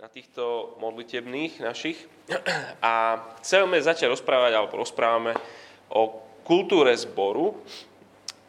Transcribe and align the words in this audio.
na 0.00 0.08
týchto 0.08 0.72
modlitebných 0.80 1.60
našich 1.60 2.00
a 2.80 3.20
chceme 3.44 3.76
začať 3.84 4.08
rozprávať, 4.08 4.56
alebo 4.56 4.80
rozprávame 4.80 5.36
o 5.92 6.24
kultúre 6.40 6.96
zboru 6.96 7.52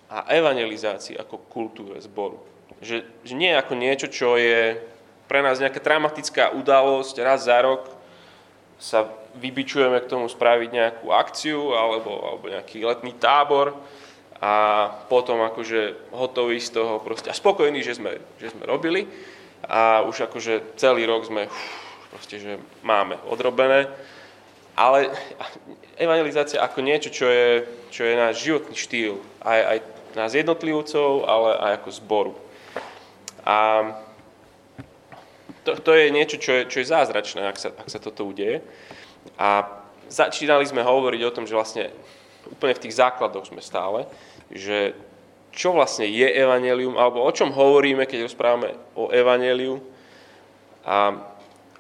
a 0.07 0.31
evangelizácii 0.31 1.19
ako 1.19 1.51
kultúre 1.51 1.99
zboru. 1.99 2.39
Že, 2.79 3.03
že 3.27 3.33
nie 3.35 3.51
ako 3.51 3.75
niečo, 3.75 4.07
čo 4.07 4.39
je 4.39 4.79
pre 5.27 5.43
nás 5.43 5.59
nejaká 5.59 5.83
dramatická 5.83 6.55
udalosť, 6.55 7.19
raz 7.19 7.43
za 7.43 7.59
rok 7.59 7.83
sa 8.79 9.11
vybičujeme 9.35 9.99
k 10.07 10.07
tomu 10.07 10.31
spraviť 10.31 10.69
nejakú 10.71 11.11
akciu 11.11 11.75
alebo, 11.75 12.15
alebo 12.31 12.47
nejaký 12.47 12.79
letný 12.87 13.11
tábor 13.19 13.75
a 14.39 14.87
potom 15.11 15.43
akože 15.51 16.15
hotový 16.15 16.63
z 16.63 16.79
toho 16.79 17.03
proste 17.03 17.27
a 17.27 17.35
spokojní, 17.35 17.83
že 17.83 17.99
sme, 17.99 18.23
že 18.39 18.55
sme 18.55 18.63
robili 18.63 19.03
a 19.67 20.01
už 20.05 20.29
akože 20.29 20.77
celý 20.77 21.05
rok 21.05 21.25
sme, 21.25 21.45
uf, 21.45 21.63
proste, 22.09 22.37
že 22.41 22.61
máme 22.81 23.17
odrobené. 23.29 23.87
Ale 24.75 25.11
evangelizácia 25.99 26.63
ako 26.63 26.79
niečo, 26.81 27.11
čo 27.11 27.27
je, 27.27 27.67
čo 27.91 28.07
je 28.07 28.13
náš 28.15 28.41
životný 28.41 28.75
štýl, 28.75 29.19
aj, 29.43 29.59
aj 29.61 29.77
nás 30.15 30.31
jednotlivcov, 30.33 31.27
ale 31.27 31.49
aj 31.59 31.71
ako 31.83 31.89
zboru. 31.91 32.33
A 33.43 33.57
to, 35.63 35.77
to 35.77 35.91
je 35.93 36.09
niečo, 36.09 36.41
čo 36.41 36.51
je, 36.51 36.61
čo 36.67 36.77
je 36.81 36.91
zázračné, 36.91 37.45
ak 37.45 37.57
sa, 37.57 37.69
ak 37.75 37.87
sa 37.89 37.99
toto 38.01 38.25
udeje. 38.25 38.65
A 39.37 39.67
začínali 40.09 40.65
sme 40.65 40.81
hovoriť 40.81 41.21
o 41.23 41.33
tom, 41.33 41.45
že 41.45 41.55
vlastne 41.55 41.93
úplne 42.49 42.73
v 42.73 42.83
tých 42.87 42.97
základoch 42.97 43.47
sme 43.47 43.61
stále, 43.61 44.09
že 44.49 44.97
čo 45.51 45.75
vlastne 45.75 46.07
je 46.07 46.25
evanelium, 46.25 46.95
alebo 46.95 47.23
o 47.23 47.31
čom 47.31 47.51
hovoríme, 47.51 48.07
keď 48.07 48.27
rozprávame 48.27 48.71
o 48.95 49.11
evaneliu. 49.11 49.83
A 50.87 51.27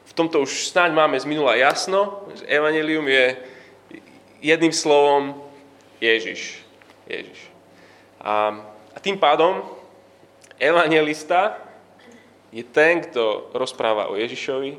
v 0.05 0.13
tomto 0.13 0.43
už 0.43 0.67
snáď 0.67 0.91
máme 0.91 1.15
z 1.15 1.25
minula 1.25 1.55
jasno, 1.55 2.27
že 2.35 2.43
evanelium 2.51 3.07
je 3.07 3.39
jedným 4.43 4.75
slovom 4.75 5.39
Ježiš. 6.03 6.59
Ježiš. 7.07 7.39
A, 8.19 8.59
a 8.91 8.97
tým 8.99 9.15
pádom 9.15 9.63
evangelista 10.59 11.57
je 12.51 12.67
ten, 12.67 12.99
kto 13.07 13.55
rozpráva 13.55 14.11
o 14.11 14.19
Ježišovi. 14.19 14.75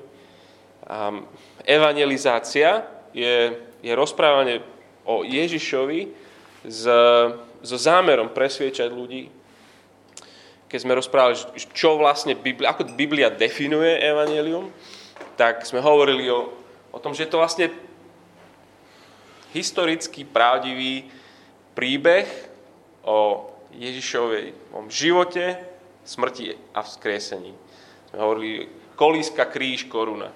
A 0.85 1.17
evangelizácia 1.65 2.85
je, 3.17 3.57
je 3.81 3.93
rozprávanie 3.97 4.61
o 5.09 5.25
Ježišovi 5.25 6.13
z 6.69 6.83
so 7.63 7.79
zámerom 7.79 8.35
presviečať 8.35 8.91
ľudí, 8.91 9.31
keď 10.67 10.79
sme 10.83 10.99
rozprávali, 10.99 11.37
čo 11.73 12.01
vlastne 12.01 12.35
Biblia, 12.35 12.75
ako 12.75 12.97
Biblia 12.97 13.29
definuje 13.31 14.03
evanelium, 14.03 14.73
tak 15.39 15.63
sme 15.63 15.79
hovorili 15.79 16.27
o, 16.33 16.51
o 16.91 16.99
tom, 16.99 17.15
že 17.15 17.25
je 17.25 17.31
to 17.31 17.41
vlastne 17.41 17.71
historický, 19.53 20.25
pravdivý 20.25 21.07
príbeh 21.77 22.27
o 23.05 23.53
Ježišovej 23.77 24.75
živote, 24.89 25.57
smrti 26.05 26.57
a 26.73 26.81
vzkriesení. 26.83 27.53
Sme 28.11 28.19
hovorili 28.19 28.69
kolíska, 28.97 29.49
kríž, 29.49 29.89
koruna. 29.93 30.33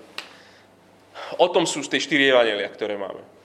O 1.40 1.48
tom 1.48 1.64
sú 1.64 1.80
tie 1.84 2.00
štyri 2.00 2.28
evanelia, 2.28 2.68
ktoré 2.68 3.00
máme 3.00 3.35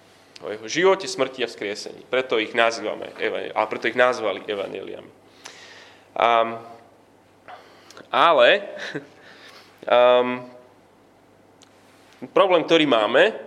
o 0.42 0.50
jeho 0.50 0.68
živote, 0.68 1.06
smrti 1.06 1.46
a 1.46 1.48
vzkriesení. 1.48 2.02
Preto 2.10 2.42
ich 2.42 2.58
nazývame, 2.58 3.14
a 3.54 3.62
preto 3.70 3.88
ich 3.88 3.98
nazvali 3.98 4.42
evaneliami. 4.50 5.12
Um, 6.18 6.60
ale 8.10 8.50
um, 9.88 10.44
problém, 12.34 12.66
ktorý 12.66 12.90
máme, 12.90 13.38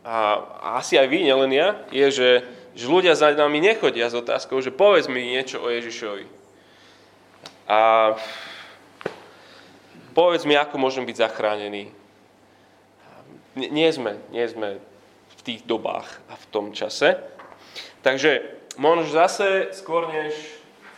a 0.00 0.40
asi 0.80 0.96
aj 0.96 1.06
vy, 1.12 1.28
nielen 1.28 1.52
ja, 1.52 1.76
je, 1.92 2.06
že, 2.08 2.30
že 2.72 2.84
ľudia 2.88 3.12
za 3.12 3.36
nami 3.36 3.60
nechodia 3.60 4.08
s 4.08 4.16
otázkou, 4.16 4.64
že 4.64 4.72
povedz 4.72 5.12
mi 5.12 5.20
niečo 5.20 5.60
o 5.60 5.68
Ježišovi. 5.68 6.24
A 7.68 8.14
povedz 10.16 10.48
mi, 10.48 10.56
ako 10.56 10.80
môžem 10.80 11.04
byť 11.04 11.16
zachránený. 11.20 11.92
Nie 13.54 13.90
sme, 13.92 14.16
nie 14.32 14.46
sme 14.48 14.80
v 15.40 15.56
tých 15.56 15.64
dobách 15.64 16.20
a 16.28 16.36
v 16.36 16.46
tom 16.52 16.76
čase. 16.76 17.16
Takže 18.04 18.44
možno 18.76 19.08
zase, 19.08 19.72
skôr 19.72 20.12
než 20.12 20.36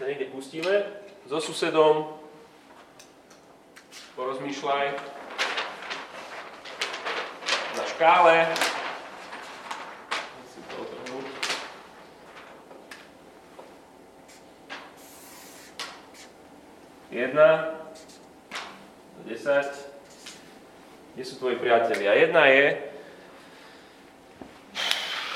sa 0.03 0.11
niekde 0.11 0.35
pustíme, 0.35 0.83
so 1.31 1.39
susedom 1.39 2.19
porozmýšľaj 4.19 4.99
na 7.79 7.85
škále. 7.87 8.51
Jedna, 17.13 17.77
10. 19.29 19.69
Kde 21.13 21.25
sú 21.29 21.37
tvoji 21.37 21.61
priatelia? 21.61 22.17
Jedna 22.17 22.49
je, 22.49 22.92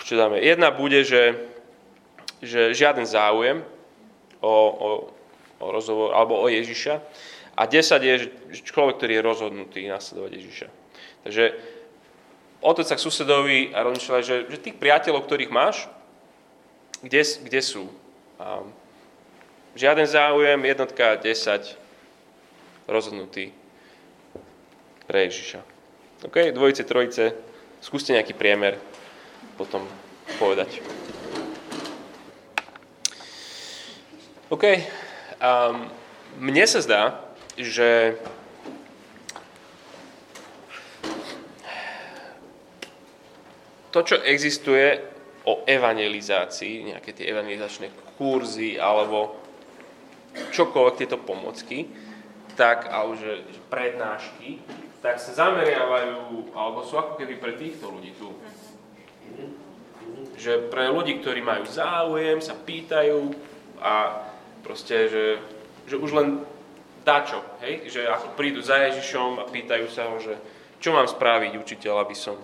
čo 0.06 0.14
dáme? 0.14 0.38
Jedna 0.38 0.70
bude, 0.70 1.02
že, 1.02 1.34
že 2.38 2.70
žiaden 2.70 3.02
záujem 3.02 3.66
o, 4.38 4.54
o, 4.54 4.88
o 5.58 5.66
rozhovor, 5.74 6.14
alebo 6.14 6.38
o 6.38 6.46
Ježiša. 6.46 7.02
A 7.58 7.66
10 7.66 7.82
je 8.06 8.14
že 8.54 8.60
človek, 8.62 9.02
ktorý 9.02 9.18
je 9.18 9.26
rozhodnutý 9.26 9.80
nasledovať 9.90 10.30
Ježiša. 10.38 10.68
Takže 11.26 11.44
otoč 12.62 12.86
sa 12.86 12.94
k 12.94 13.02
susedovi 13.02 13.74
a 13.74 13.82
rozmýšľaj, 13.82 14.22
že, 14.22 14.36
že 14.46 14.62
tých 14.62 14.78
priateľov, 14.78 15.26
ktorých 15.26 15.50
máš, 15.50 15.90
kde, 17.02 17.26
kde 17.42 17.60
sú? 17.64 17.90
A 18.38 18.62
žiaden 19.74 20.06
záujem, 20.06 20.62
jednotka 20.62 21.18
10 21.18 21.74
rozhodnutý 22.86 23.50
pre 25.10 25.26
Ježiša. 25.26 25.66
OK, 26.30 26.54
dvojice, 26.54 26.86
trojice, 26.86 27.34
skúste 27.82 28.14
nejaký 28.14 28.38
priemer 28.38 28.78
potom 29.56 29.82
povedať. 30.38 30.84
OK. 34.52 34.64
Um, 35.42 35.90
mne 36.38 36.64
sa 36.68 36.78
zdá, 36.84 37.02
že 37.58 38.14
to, 43.90 44.04
čo 44.04 44.16
existuje 44.22 45.00
o 45.48 45.64
evangelizácii, 45.64 46.92
nejaké 46.92 47.16
tie 47.16 47.32
evangelizačné 47.32 47.88
kurzy 48.20 48.76
alebo 48.76 49.40
čokoľvek 50.52 50.94
tieto 51.00 51.16
pomocky, 51.16 51.88
tak, 52.56 52.92
alebo 52.92 53.16
že, 53.16 53.44
že 53.48 53.60
prednášky, 53.72 54.60
tak 55.00 55.16
sa 55.16 55.32
zameriavajú, 55.32 56.52
alebo 56.52 56.84
sú 56.84 57.00
ako 57.00 57.20
keby 57.20 57.40
pre 57.40 57.56
týchto 57.56 57.88
ľudí 57.92 58.16
tu 58.16 58.36
že 60.36 60.68
pre 60.68 60.92
ľudí, 60.92 61.18
ktorí 61.18 61.40
majú 61.40 61.64
záujem, 61.64 62.38
sa 62.44 62.52
pýtajú 62.52 63.32
a 63.80 64.24
proste, 64.60 65.08
že, 65.08 65.24
že 65.88 65.96
už 65.96 66.10
len 66.12 66.28
dačo, 67.06 67.40
hej? 67.64 67.88
že 67.88 68.04
ako 68.04 68.36
prídu 68.36 68.60
za 68.60 68.76
Ježišom 68.90 69.40
a 69.40 69.48
pýtajú 69.48 69.86
sa 69.88 70.10
ho, 70.10 70.18
že 70.18 70.36
čo 70.82 70.92
mám 70.92 71.08
spraviť, 71.08 71.56
učiteľ, 71.56 72.04
aby 72.04 72.12
som 72.12 72.36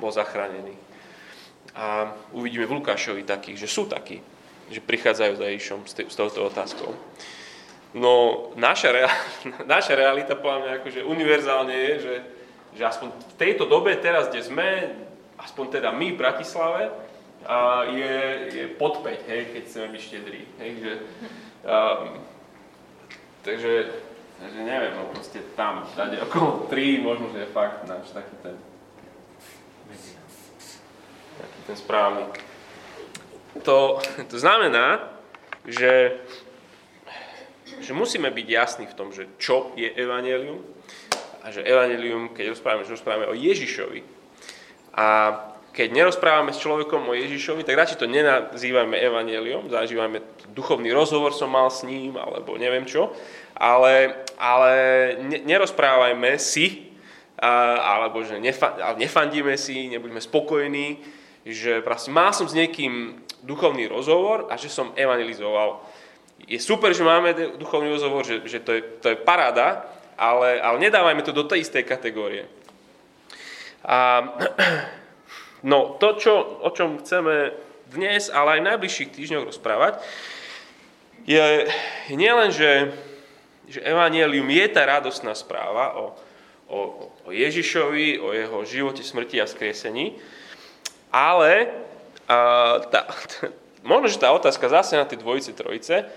bol 0.00 0.08
zachránený. 0.08 0.72
A 1.76 2.08
uvidíme 2.32 2.64
v 2.64 2.80
Lukášovi 2.80 3.26
takých, 3.26 3.66
že 3.66 3.68
sú 3.68 3.84
takí, 3.84 4.24
že 4.72 4.80
prichádzajú 4.80 5.32
za 5.36 5.46
Ježišom 5.52 5.80
s, 5.84 5.92
s 6.08 6.16
touto 6.16 6.48
otázkou. 6.48 6.96
No 7.92 8.48
naša, 8.56 8.90
rea- 8.96 9.20
naša 9.76 9.92
realita, 9.92 10.38
podľa 10.38 10.58
mňa, 10.62 10.70
akože 10.80 11.00
univerzálne 11.04 11.76
je, 11.76 11.92
že, 12.00 12.14
že 12.80 12.82
aspoň 12.88 13.08
v 13.12 13.34
tejto 13.36 13.68
dobe, 13.68 13.92
teraz, 14.00 14.32
kde 14.32 14.40
sme, 14.40 14.68
aspoň 15.38 15.80
teda 15.80 15.90
my 15.92 16.12
v 16.12 16.20
Bratislave, 16.20 16.90
a 17.46 17.84
je, 17.84 18.48
je 18.52 18.64
pod 18.66 18.98
5, 19.06 19.28
hej, 19.28 19.42
keď 19.54 19.62
chceme 19.64 19.88
byť 19.94 20.02
štedrý. 20.02 20.40
Hej, 20.58 20.70
že, 20.82 20.92
um, 21.62 22.18
takže, 23.42 23.72
takže 24.42 24.60
neviem, 24.66 24.92
no 24.98 25.06
proste 25.14 25.38
tam, 25.54 25.86
tady 25.96 26.18
okolo 26.20 26.66
3, 26.70 26.98
možno, 27.06 27.30
že 27.30 27.46
je 27.46 27.54
fakt 27.54 27.86
náš 27.86 28.10
taký 28.10 28.34
ten, 28.42 28.56
taký 31.38 31.60
ten 31.66 31.76
správny. 31.76 32.24
To, 33.62 34.02
to 34.28 34.36
znamená, 34.38 35.06
že, 35.64 36.18
že 37.78 37.92
musíme 37.94 38.30
byť 38.30 38.46
jasní 38.48 38.84
v 38.90 38.96
tom, 38.98 39.14
že 39.14 39.30
čo 39.38 39.70
je 39.78 39.86
evanelium 39.86 40.66
a 41.46 41.54
že 41.54 41.62
evanelium, 41.62 42.34
keď 42.34 42.58
rozprávame, 42.58 42.82
že 42.82 42.98
rozprávame 42.98 43.30
o 43.30 43.38
Ježišovi 43.38 44.15
a 44.96 45.06
keď 45.76 45.92
nerozprávame 45.92 46.56
s 46.56 46.62
človekom 46.64 47.04
o 47.04 47.12
Ježišovi, 47.12 47.60
tak 47.60 47.76
radšej 47.76 48.00
to 48.00 48.08
nenazývame 48.08 48.96
evaneliom, 48.96 49.68
zažívame 49.68 50.24
duchovný 50.56 50.88
rozhovor 50.88 51.36
som 51.36 51.52
mal 51.52 51.68
s 51.68 51.84
ním, 51.84 52.16
alebo 52.16 52.56
neviem 52.56 52.88
čo, 52.88 53.12
ale, 53.52 54.24
ale 54.40 54.72
nerozprávajme 55.44 56.40
si 56.40 56.86
alebo 57.36 58.24
že 58.24 58.40
nefa- 58.40 58.96
nefandíme 58.96 59.60
si, 59.60 59.92
nebudeme 59.92 60.20
spokojní, 60.20 60.96
že 61.44 61.84
proste 61.84 62.08
mal 62.08 62.32
som 62.32 62.48
s 62.48 62.56
niekým 62.56 63.20
duchovný 63.44 63.86
rozhovor 63.86 64.48
a 64.48 64.56
že 64.56 64.72
som 64.72 64.96
evangelizoval. 64.96 65.84
Je 66.48 66.58
super, 66.60 66.96
že 66.96 67.04
máme 67.04 67.56
duchovný 67.60 67.92
rozhovor, 67.92 68.24
že, 68.24 68.40
že 68.48 68.60
to, 68.60 68.72
je, 68.72 68.82
to 69.04 69.06
je 69.12 69.16
paráda, 69.20 69.84
ale, 70.16 70.58
ale 70.60 70.80
nedávajme 70.80 71.22
to 71.22 71.36
do 71.36 71.44
tej 71.44 71.64
istej 71.64 71.84
kategórie. 71.84 72.48
A, 73.86 74.34
no, 75.70 75.94
to, 76.02 76.18
čo, 76.18 76.34
o 76.66 76.70
čom 76.74 76.98
chceme 76.98 77.54
dnes, 77.94 78.26
ale 78.34 78.58
aj 78.58 78.60
v 78.60 78.68
najbližších 78.74 79.14
týždňoch 79.14 79.46
rozprávať, 79.46 80.02
je, 81.26 81.70
nielen, 82.10 82.50
že, 82.50 82.90
že 83.70 83.82
Evangelium 83.82 84.46
je 84.50 84.66
tá 84.70 84.82
radostná 84.86 85.34
správa 85.38 85.94
o, 85.94 86.04
o, 86.66 86.78
o 87.26 87.30
Ježišovi, 87.30 88.18
o 88.18 88.34
jeho 88.34 88.58
živote, 88.66 89.02
smrti 89.06 89.38
a 89.38 89.46
skresení, 89.46 90.18
ale 91.14 91.70
a, 92.26 92.82
tá, 92.90 93.06
tá, 93.06 93.50
možno, 93.86 94.10
že 94.10 94.18
tá 94.18 94.34
otázka 94.34 94.66
zase 94.66 94.98
na 94.98 95.06
tie 95.06 95.18
dvojice, 95.18 95.54
trojice, 95.54 96.10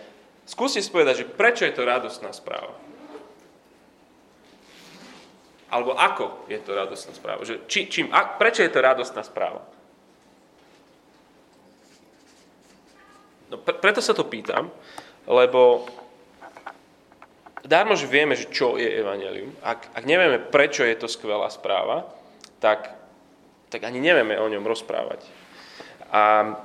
skúste 0.50 0.82
si 0.82 0.90
povedať, 0.90 1.26
že 1.26 1.30
prečo 1.30 1.70
je 1.70 1.74
to 1.78 1.86
radostná 1.86 2.34
správa. 2.34 2.74
Alebo 5.70 5.94
ako 5.94 6.50
je 6.50 6.58
to 6.62 6.74
radostná 6.74 7.14
správa? 7.14 7.46
Že, 7.46 7.70
či, 7.70 7.86
čím, 7.86 8.10
a, 8.10 8.26
prečo 8.26 8.66
je 8.66 8.74
to 8.74 8.82
radostná 8.82 9.22
správa? 9.22 9.62
No, 13.54 13.58
pre, 13.62 13.78
preto 13.78 14.02
sa 14.02 14.18
to 14.18 14.26
pýtam, 14.26 14.74
lebo 15.30 15.86
dármo, 17.66 17.94
že 17.94 18.10
vieme, 18.10 18.34
že 18.34 18.50
čo 18.50 18.82
je 18.82 18.90
evanelium. 18.90 19.54
Ak, 19.62 19.94
ak 19.94 20.04
nevieme, 20.10 20.42
prečo 20.42 20.82
je 20.82 20.98
to 20.98 21.06
skvelá 21.06 21.50
správa, 21.54 22.10
tak, 22.58 22.94
tak 23.70 23.86
ani 23.86 24.02
nevieme 24.02 24.42
o 24.42 24.50
ňom 24.50 24.66
rozprávať. 24.66 25.22
A, 26.10 26.58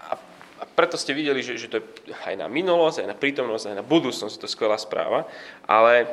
a, 0.00 0.12
a 0.60 0.64
preto 0.72 0.96
ste 0.96 1.12
videli, 1.12 1.44
že, 1.44 1.60
že 1.60 1.68
to 1.68 1.80
je 1.80 1.84
aj 2.24 2.40
na 2.40 2.48
minulosť, 2.48 3.04
aj 3.04 3.08
na 3.12 3.16
prítomnosť, 3.16 3.64
aj 3.68 3.76
na 3.80 3.84
budúcnosť 3.84 4.34
je 4.40 4.42
to 4.44 4.48
skvelá 4.48 4.80
správa, 4.80 5.28
ale 5.68 6.08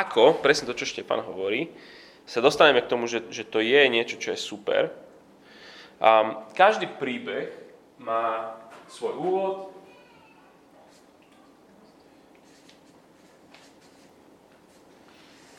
ako, 0.00 0.40
presne 0.40 0.64
to, 0.64 0.78
čo 0.78 0.88
Štepan 0.88 1.20
hovorí, 1.20 1.68
sa 2.24 2.40
dostaneme 2.40 2.80
k 2.80 2.88
tomu, 2.88 3.04
že, 3.04 3.28
že 3.28 3.44
to 3.44 3.60
je 3.60 3.82
niečo, 3.92 4.16
čo 4.16 4.32
je 4.32 4.38
super. 4.40 4.88
Um, 6.00 6.40
každý 6.56 6.88
príbeh 6.88 7.52
má 8.00 8.56
svoj 8.88 9.14
úvod, 9.20 9.56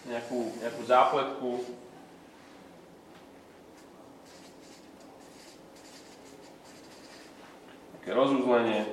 nejakú, 0.03 0.51
nejakú 0.59 0.81
zápletku, 0.83 1.51
také 7.95 8.11
rozuzlenie 8.11 8.83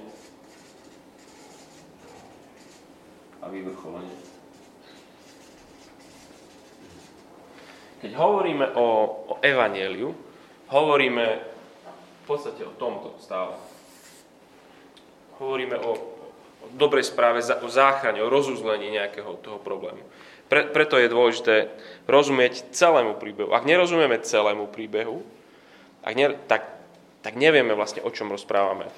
a 3.43 3.51
vyvrcholenie. 3.51 4.30
Keď 8.01 8.17
hovoríme 8.17 8.73
o, 8.81 8.87
o 9.29 9.35
evaneliu, 9.45 10.17
hovoríme 10.73 11.27
v 12.21 12.25
podstate 12.25 12.65
o 12.65 12.73
tomto 12.73 13.13
stále. 13.21 13.53
Hovoríme 15.37 15.77
o, 15.77 15.93
o 16.65 16.67
dobrej 16.73 17.13
správe, 17.13 17.45
o 17.45 17.69
záchrane, 17.69 18.25
o 18.25 18.33
rozuzlení 18.33 18.89
nejakého 18.93 19.37
toho 19.45 19.61
problému. 19.61 20.01
Pre, 20.51 20.67
preto 20.73 20.99
je 20.99 21.13
dôležité 21.13 21.71
rozumieť 22.11 22.75
celému 22.75 23.21
príbehu. 23.21 23.55
Ak 23.55 23.69
nerozumieme 23.69 24.19
celému 24.19 24.67
príbehu, 24.67 25.23
ak 26.03 26.15
ne, 26.17 26.27
tak, 26.49 26.67
tak 27.21 27.37
nevieme 27.37 27.77
vlastne, 27.77 28.01
o 28.03 28.11
čom 28.11 28.33
rozprávame, 28.33 28.89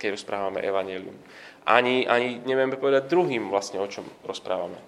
keď 0.00 0.16
rozprávame 0.16 0.64
evanelium. 0.64 1.14
Ani, 1.68 2.08
ani 2.08 2.40
nevieme 2.42 2.80
povedať 2.80 3.06
druhým 3.12 3.52
vlastne, 3.52 3.78
o 3.78 3.86
čom 3.90 4.06
rozprávame. 4.24 4.78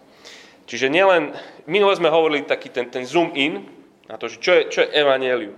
Čiže 0.69 0.93
nielen, 0.93 1.33
minule 1.65 1.97
sme 1.97 2.13
hovorili 2.13 2.45
taký 2.45 2.69
ten, 2.69 2.93
ten 2.93 3.09
zoom 3.09 3.33
in 3.33 3.65
na 4.09 4.17
to, 4.17 4.29
že 4.29 4.37
čo 4.41 4.53
je, 4.53 4.63
čo 4.73 4.79
je 4.85 4.93
evanelium. 4.93 5.57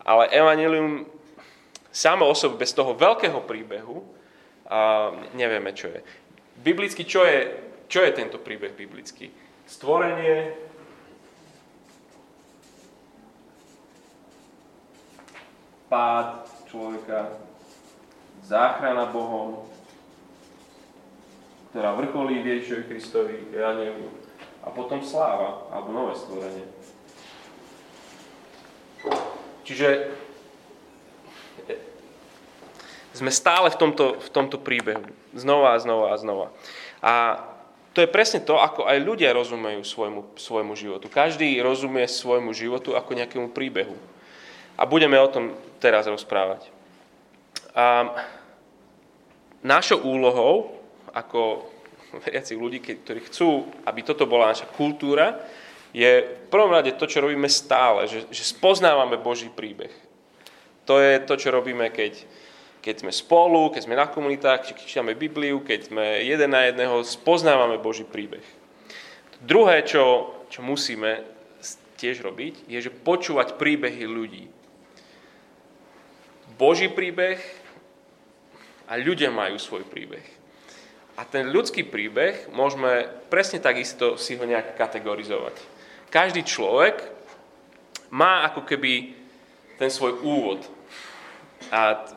Ale 0.00 0.32
evanelium 0.32 1.04
samo 1.92 2.28
o 2.28 2.34
sebe, 2.36 2.60
bez 2.60 2.72
toho 2.72 2.96
veľkého 2.96 3.40
príbehu, 3.44 4.00
a 4.70 5.10
nevieme, 5.34 5.74
čo 5.74 5.90
je. 5.90 6.00
Biblicky, 6.62 7.02
čo 7.02 7.26
je, 7.26 7.52
čo 7.90 8.06
je 8.06 8.10
tento 8.14 8.38
príbeh 8.38 8.70
biblický? 8.70 9.32
Stvorenie, 9.66 10.54
pád 15.90 16.46
človeka, 16.70 17.34
záchrana 18.46 19.10
Bohom, 19.10 19.66
ktorá 21.74 21.98
vrcholí 21.98 22.46
v 22.46 22.48
Ježišovi 22.56 22.84
Kristovi, 22.86 23.36
Evangelium 23.50 24.19
a 24.60 24.68
potom 24.68 25.00
sláva, 25.00 25.66
alebo 25.72 25.88
nové 25.92 26.12
stvorenie. 26.16 26.66
Čiže 29.64 29.88
e, 31.70 31.74
sme 33.16 33.32
stále 33.32 33.72
v 33.72 33.78
tomto, 33.80 34.20
v 34.20 34.28
tomto 34.28 34.58
príbehu. 34.60 35.06
Znova 35.32 35.76
a 35.76 35.80
znova 35.80 36.06
a 36.12 36.20
znova. 36.20 36.46
A 37.00 37.12
to 37.90 38.04
je 38.04 38.10
presne 38.10 38.44
to, 38.44 38.60
ako 38.60 38.86
aj 38.86 39.02
ľudia 39.02 39.34
rozumejú 39.34 39.82
svojmu, 39.82 40.38
svojmu 40.38 40.74
životu. 40.78 41.10
Každý 41.10 41.58
rozumie 41.58 42.06
svojmu 42.06 42.54
životu 42.54 42.94
ako 42.94 43.18
nejakému 43.18 43.50
príbehu. 43.50 43.98
A 44.78 44.86
budeme 44.86 45.18
o 45.18 45.28
tom 45.28 45.56
teraz 45.82 46.06
rozprávať. 46.06 46.70
A 47.74 48.14
našou 49.60 50.06
úlohou, 50.06 50.78
ako 51.10 51.66
veriacich 52.18 52.58
ľudí, 52.58 52.82
ktorí 52.82 53.30
chcú, 53.30 53.70
aby 53.86 54.02
toto 54.02 54.26
bola 54.26 54.50
naša 54.50 54.66
kultúra, 54.66 55.38
je 55.94 56.22
v 56.22 56.46
prvom 56.50 56.70
rade 56.70 56.94
to, 56.94 57.06
čo 57.06 57.22
robíme 57.22 57.46
stále, 57.50 58.06
že, 58.10 58.26
že 58.30 58.42
spoznávame 58.46 59.18
Boží 59.18 59.50
príbeh. 59.50 59.90
To 60.86 60.98
je 60.98 61.22
to, 61.22 61.34
čo 61.38 61.54
robíme, 61.54 61.90
keď, 61.94 62.26
keď 62.82 63.06
sme 63.06 63.12
spolu, 63.14 63.70
keď 63.70 63.82
sme 63.86 63.98
na 63.98 64.10
komunitách, 64.10 64.70
keď 64.70 64.74
čítame 64.86 65.18
Bibliu, 65.18 65.62
keď 65.62 65.90
sme 65.90 66.22
jeden 66.26 66.50
na 66.50 66.66
jedného, 66.66 67.02
spoznávame 67.02 67.78
Boží 67.78 68.06
príbeh. 68.06 68.42
Druhé, 69.42 69.82
čo, 69.86 70.34
čo 70.46 70.62
musíme 70.62 71.26
tiež 72.00 72.24
robiť, 72.24 72.70
je, 72.70 72.78
že 72.80 72.90
počúvať 72.90 73.60
príbehy 73.60 74.08
ľudí. 74.08 74.48
Boží 76.56 76.88
príbeh 76.88 77.40
a 78.88 78.96
ľudia 78.96 79.28
majú 79.28 79.60
svoj 79.60 79.84
príbeh. 79.84 80.39
A 81.20 81.28
ten 81.28 81.52
ľudský 81.52 81.84
príbeh 81.84 82.48
môžeme 82.48 83.04
presne 83.28 83.60
takisto 83.60 84.16
si 84.16 84.40
ho 84.40 84.44
nejak 84.48 84.72
kategorizovať. 84.72 85.52
Každý 86.08 86.40
človek 86.48 86.96
má 88.08 88.48
ako 88.48 88.64
keby 88.64 89.12
ten 89.76 89.92
svoj 89.92 90.16
úvod. 90.24 90.64
A 91.68 92.08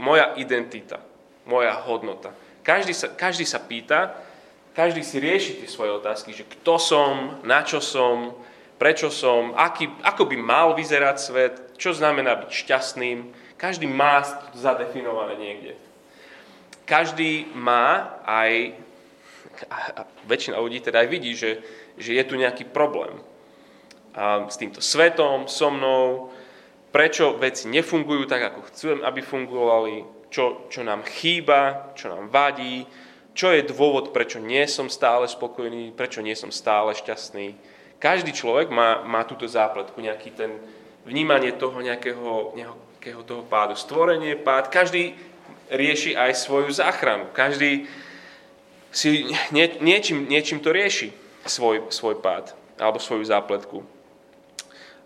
moja 0.00 0.32
identita, 0.40 0.96
moja 1.44 1.76
hodnota. 1.84 2.32
Každý 2.64 2.96
sa, 2.96 3.12
každý 3.12 3.44
sa 3.44 3.60
pýta, 3.60 4.16
každý 4.72 5.04
si 5.04 5.20
rieši 5.20 5.60
tie 5.60 5.68
svoje 5.68 5.92
otázky, 5.92 6.32
že 6.32 6.48
kto 6.48 6.80
som, 6.80 7.36
na 7.44 7.60
čo 7.68 7.84
som, 7.84 8.32
prečo 8.80 9.12
som, 9.12 9.52
aký, 9.52 9.92
ako 10.00 10.24
by 10.24 10.36
mal 10.40 10.72
vyzerať 10.72 11.16
svet, 11.20 11.54
čo 11.76 11.92
znamená 11.92 12.32
byť 12.32 12.48
šťastným. 12.48 13.18
Každý 13.60 13.84
má 13.84 14.24
zadefinované 14.56 15.36
niekde 15.36 15.89
každý 16.90 17.46
má 17.54 18.18
aj, 18.26 18.74
a 19.70 20.02
väčšina 20.26 20.58
ľudí 20.58 20.82
teda 20.82 21.06
aj 21.06 21.08
vidí, 21.08 21.38
že, 21.38 21.62
že 21.94 22.18
je 22.18 22.24
tu 22.26 22.34
nejaký 22.34 22.66
problém 22.66 23.14
a 24.14 24.50
s 24.50 24.58
týmto 24.58 24.82
svetom, 24.82 25.46
so 25.46 25.70
mnou, 25.70 26.34
prečo 26.90 27.38
veci 27.38 27.70
nefungujú 27.70 28.26
tak, 28.26 28.50
ako 28.50 28.60
chcem, 28.70 28.98
aby 29.06 29.22
fungovali, 29.22 30.26
čo, 30.30 30.66
čo 30.66 30.82
nám 30.82 31.06
chýba, 31.06 31.94
čo 31.94 32.10
nám 32.10 32.26
vadí, 32.26 32.86
čo 33.34 33.54
je 33.54 33.62
dôvod, 33.62 34.10
prečo 34.10 34.42
nie 34.42 34.66
som 34.66 34.90
stále 34.90 35.30
spokojný, 35.30 35.94
prečo 35.94 36.18
nie 36.18 36.34
som 36.34 36.50
stále 36.50 36.90
šťastný. 36.98 37.54
Každý 38.02 38.34
človek 38.34 38.74
má, 38.74 39.06
má 39.06 39.22
túto 39.22 39.46
zápletku, 39.46 40.02
nejaký 40.02 40.34
ten 40.34 40.58
vnímanie 41.06 41.54
toho 41.54 41.78
nejakého, 41.78 42.58
nejakého 42.58 43.22
toho 43.22 43.46
pádu. 43.46 43.78
Stvorenie, 43.78 44.34
pád, 44.34 44.74
každý 44.74 45.14
rieši 45.70 46.18
aj 46.18 46.34
svoju 46.34 46.70
záchranu. 46.74 47.30
Každý 47.32 47.86
si 48.90 49.30
nie, 49.54 49.66
niečím, 49.78 50.26
niečím 50.26 50.58
to 50.58 50.74
rieši, 50.74 51.14
svoj, 51.46 51.88
svoj 51.94 52.18
pád 52.18 52.52
alebo 52.76 52.98
svoju 52.98 53.24
zápletku. 53.24 53.86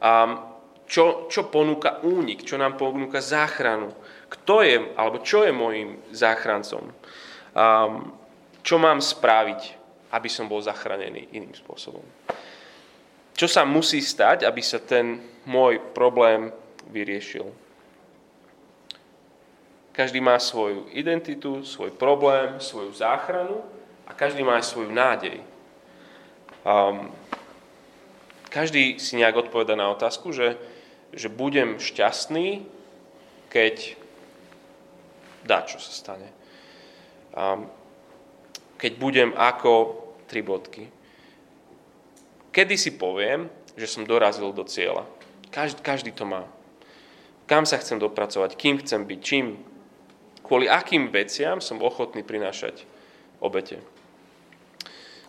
A 0.00 0.40
čo, 0.84 1.28
čo 1.32 1.48
ponúka 1.48 2.00
únik, 2.04 2.44
čo 2.44 2.60
nám 2.60 2.76
ponúka 2.76 3.20
záchranu, 3.20 3.92
kto 4.28 4.64
je, 4.64 4.76
alebo 4.96 5.20
čo 5.24 5.44
je 5.44 5.52
môjim 5.52 6.00
záchrancom, 6.12 6.92
a 7.54 7.88
čo 8.64 8.76
mám 8.80 8.98
spraviť, 8.98 9.60
aby 10.14 10.28
som 10.30 10.48
bol 10.48 10.62
zachránený 10.62 11.34
iným 11.34 11.52
spôsobom. 11.52 12.02
Čo 13.34 13.46
sa 13.50 13.66
musí 13.66 13.98
stať, 13.98 14.46
aby 14.46 14.62
sa 14.62 14.78
ten 14.78 15.18
môj 15.44 15.82
problém 15.90 16.54
vyriešil? 16.88 17.63
Každý 19.94 20.18
má 20.18 20.34
svoju 20.42 20.90
identitu, 20.90 21.62
svoj 21.62 21.94
problém, 21.94 22.58
svoju 22.58 22.90
záchranu 22.90 23.62
a 24.02 24.10
každý 24.10 24.42
má 24.42 24.58
aj 24.58 24.66
svoju 24.66 24.90
nádej. 24.90 25.38
Um, 26.66 27.14
každý 28.50 28.98
si 28.98 29.14
nejak 29.14 29.46
odpoveda 29.46 29.78
na 29.78 29.94
otázku, 29.94 30.34
že, 30.34 30.58
že 31.14 31.30
budem 31.30 31.78
šťastný, 31.78 32.66
keď 33.54 33.94
dá, 35.46 35.62
čo 35.62 35.78
sa 35.78 35.94
stane. 35.94 36.26
Um, 37.30 37.70
keď 38.74 38.92
budem 38.98 39.30
ako 39.38 40.02
tri 40.26 40.42
bodky. 40.42 40.90
Kedy 42.50 42.74
si 42.74 42.98
poviem, 42.98 43.46
že 43.78 43.86
som 43.86 44.02
dorazil 44.02 44.50
do 44.50 44.66
cieľa. 44.66 45.06
Každý, 45.54 45.78
každý 45.86 46.10
to 46.10 46.26
má. 46.26 46.50
Kam 47.46 47.62
sa 47.62 47.78
chcem 47.78 48.02
dopracovať, 48.02 48.58
kým 48.58 48.82
chcem 48.82 49.06
byť, 49.06 49.20
čím 49.22 49.73
kvôli 50.44 50.68
akým 50.68 51.08
veciam 51.08 51.58
som 51.64 51.80
ochotný 51.80 52.20
prinášať 52.20 52.84
obete. 53.40 53.80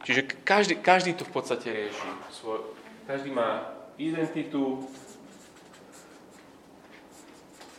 Čiže 0.05 0.21
každý, 0.45 0.77
každý 0.77 1.17
to 1.17 1.25
v 1.25 1.33
podstate 1.33 1.71
rieši. 1.71 2.09
Svoj, 2.29 2.77
každý 3.09 3.33
má 3.33 3.73
identitu, 3.97 4.85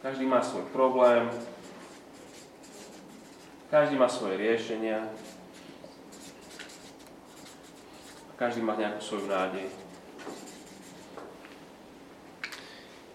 každý 0.02 0.26
má 0.26 0.42
svoj 0.42 0.66
problém, 0.74 1.30
každý 3.70 3.94
má 3.94 4.10
svoje 4.10 4.42
riešenia, 4.42 5.06
každý 8.34 8.64
má 8.64 8.74
nejakú 8.74 9.00
svoju 9.04 9.30
nádej. 9.30 9.68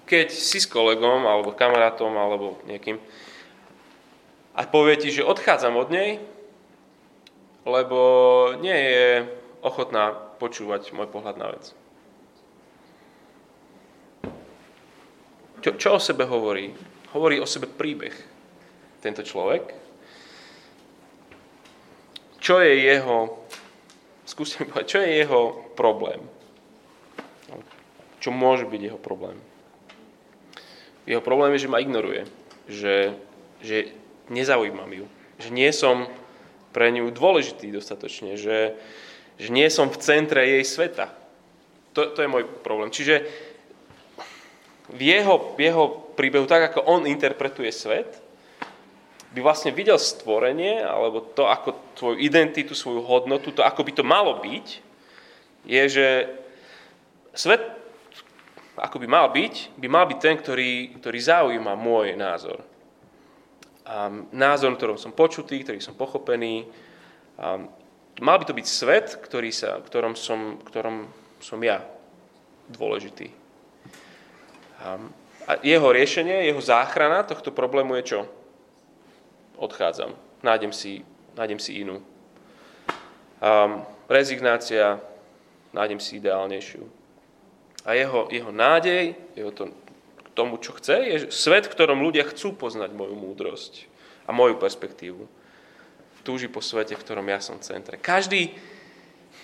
Keď 0.07 0.27
si 0.27 0.59
s 0.59 0.67
kolegom, 0.67 1.23
alebo 1.23 1.55
kamarátom, 1.55 2.11
alebo 2.15 2.59
niekým, 2.67 2.99
a 4.51 4.67
povie 4.67 5.00
ti, 5.00 5.10
že 5.12 5.24
odchádzam 5.24 5.79
od 5.79 5.89
nej, 5.91 6.20
lebo 7.63 8.00
nie 8.60 8.74
je 8.74 9.08
ochotná 9.62 10.12
počúvať 10.41 10.91
môj 10.98 11.08
pohľad 11.08 11.36
na 11.38 11.48
vec. 11.53 11.72
Čo, 15.62 15.77
čo 15.77 15.89
o 15.96 16.00
sebe 16.01 16.25
hovorí? 16.25 16.74
Hovorí 17.13 17.38
o 17.38 17.46
sebe 17.46 17.70
príbeh 17.70 18.13
tento 18.98 19.22
človek. 19.22 19.77
Čo 22.41 22.58
je 22.65 22.74
jeho, 22.81 23.46
skúste 24.25 24.65
povedať, 24.65 24.89
čo 24.89 25.00
je 25.05 25.10
jeho 25.22 25.41
problém? 25.77 26.25
Čo 28.17 28.34
môže 28.34 28.65
byť 28.65 28.81
jeho 28.81 28.98
problém? 28.98 29.38
Jeho 31.05 31.22
problém 31.22 31.53
je, 31.53 31.65
že 31.65 31.72
ma 31.74 31.81
ignoruje. 31.81 32.25
Že, 32.65 32.96
že 33.62 33.77
nezaujímam 34.31 34.89
ju. 34.89 35.05
Že 35.38 35.50
nie 35.51 35.69
som 35.75 36.07
pre 36.71 36.88
ňu 36.89 37.11
dôležitý 37.11 37.69
dostatočne, 37.69 38.39
že, 38.39 38.79
že 39.35 39.50
nie 39.51 39.67
som 39.67 39.91
v 39.91 40.00
centre 40.00 40.41
jej 40.47 40.63
sveta. 40.63 41.11
To, 41.91 42.15
to 42.15 42.23
je 42.23 42.31
môj 42.31 42.47
problém. 42.63 42.88
Čiže 42.88 43.27
v 44.91 45.01
jeho, 45.03 45.55
jeho 45.59 46.15
príbehu, 46.15 46.47
tak 46.47 46.71
ako 46.71 46.88
on 46.88 47.03
interpretuje 47.03 47.71
svet, 47.75 48.23
by 49.31 49.39
vlastne 49.39 49.71
videl 49.71 49.95
stvorenie, 49.95 50.83
alebo 50.83 51.23
to, 51.23 51.47
ako 51.47 51.95
tvoju 51.95 52.17
identitu, 52.19 52.75
svoju 52.75 53.00
hodnotu, 53.03 53.55
to, 53.55 53.63
ako 53.63 53.88
by 53.88 53.91
to 53.95 54.03
malo 54.03 54.39
byť, 54.43 54.67
je, 55.67 55.83
že 55.88 56.07
svet, 57.31 57.63
ako 58.75 59.00
by 59.00 59.07
mal 59.07 59.31
byť, 59.31 59.79
by 59.79 59.88
mal 59.88 60.03
byť 60.07 60.19
ten, 60.19 60.35
ktorý, 60.35 61.00
ktorý 61.00 61.19
zaujíma 61.19 61.79
môj 61.79 62.19
názor 62.19 62.70
názor, 64.31 64.75
ktorom 64.79 64.95
som 64.95 65.12
počutý, 65.12 65.63
ktorý 65.63 65.83
som 65.83 65.98
pochopený. 65.98 66.67
Mal 68.21 68.36
by 68.38 68.45
to 68.45 68.55
byť 68.55 68.67
svet, 68.67 69.07
ktorý 69.19 69.51
sa, 69.51 69.79
ktorom, 69.81 70.15
som, 70.15 70.60
ktorom 70.63 71.10
som 71.41 71.60
ja 71.63 71.83
dôležitý. 72.71 73.33
A 75.48 75.51
jeho 75.65 75.89
riešenie, 75.91 76.48
jeho 76.48 76.62
záchrana 76.62 77.25
tohto 77.25 77.51
problému 77.51 77.98
je 78.00 78.15
čo? 78.15 78.21
Odchádzam. 79.57 80.13
Nájdem 80.41 80.74
si, 80.74 81.05
nájdem 81.38 81.60
si 81.60 81.81
inú. 81.81 82.01
Um, 83.41 83.86
rezignácia, 84.05 85.01
nájdem 85.74 85.98
si 85.98 86.21
ideálnejšiu. 86.21 86.86
A 87.86 87.98
jeho, 87.98 88.29
jeho 88.29 88.53
nádej, 88.53 89.17
jeho 89.33 89.51
to 89.51 89.74
tomu, 90.33 90.57
čo 90.57 90.75
chce, 90.75 90.95
je 90.95 91.17
svet, 91.31 91.67
v 91.67 91.73
ktorom 91.73 92.00
ľudia 92.00 92.27
chcú 92.27 92.55
poznať 92.55 92.95
moju 92.95 93.15
múdrosť 93.15 93.88
a 94.27 94.31
moju 94.31 94.55
perspektívu. 94.55 95.27
Túži 96.21 96.47
po 96.47 96.61
svete, 96.61 96.93
v 96.93 97.03
ktorom 97.03 97.25
ja 97.27 97.41
som 97.41 97.57
v 97.57 97.65
centre. 97.65 97.97
Každý, 97.97 98.53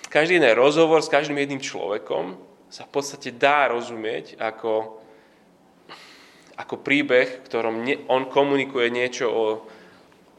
každý 0.08 0.38
jeden 0.38 0.54
rozhovor 0.54 1.02
s 1.02 1.12
každým 1.12 1.42
jedným 1.42 1.62
človekom 1.62 2.38
sa 2.70 2.86
v 2.86 2.92
podstate 2.94 3.34
dá 3.34 3.72
rozumieť 3.72 4.38
ako, 4.38 5.02
ako 6.60 6.76
príbeh, 6.84 7.42
v 7.42 7.46
ktorom 7.48 7.76
ne, 7.82 7.96
on 8.08 8.30
komunikuje 8.30 8.94
niečo 8.94 9.26
o, 9.28 9.46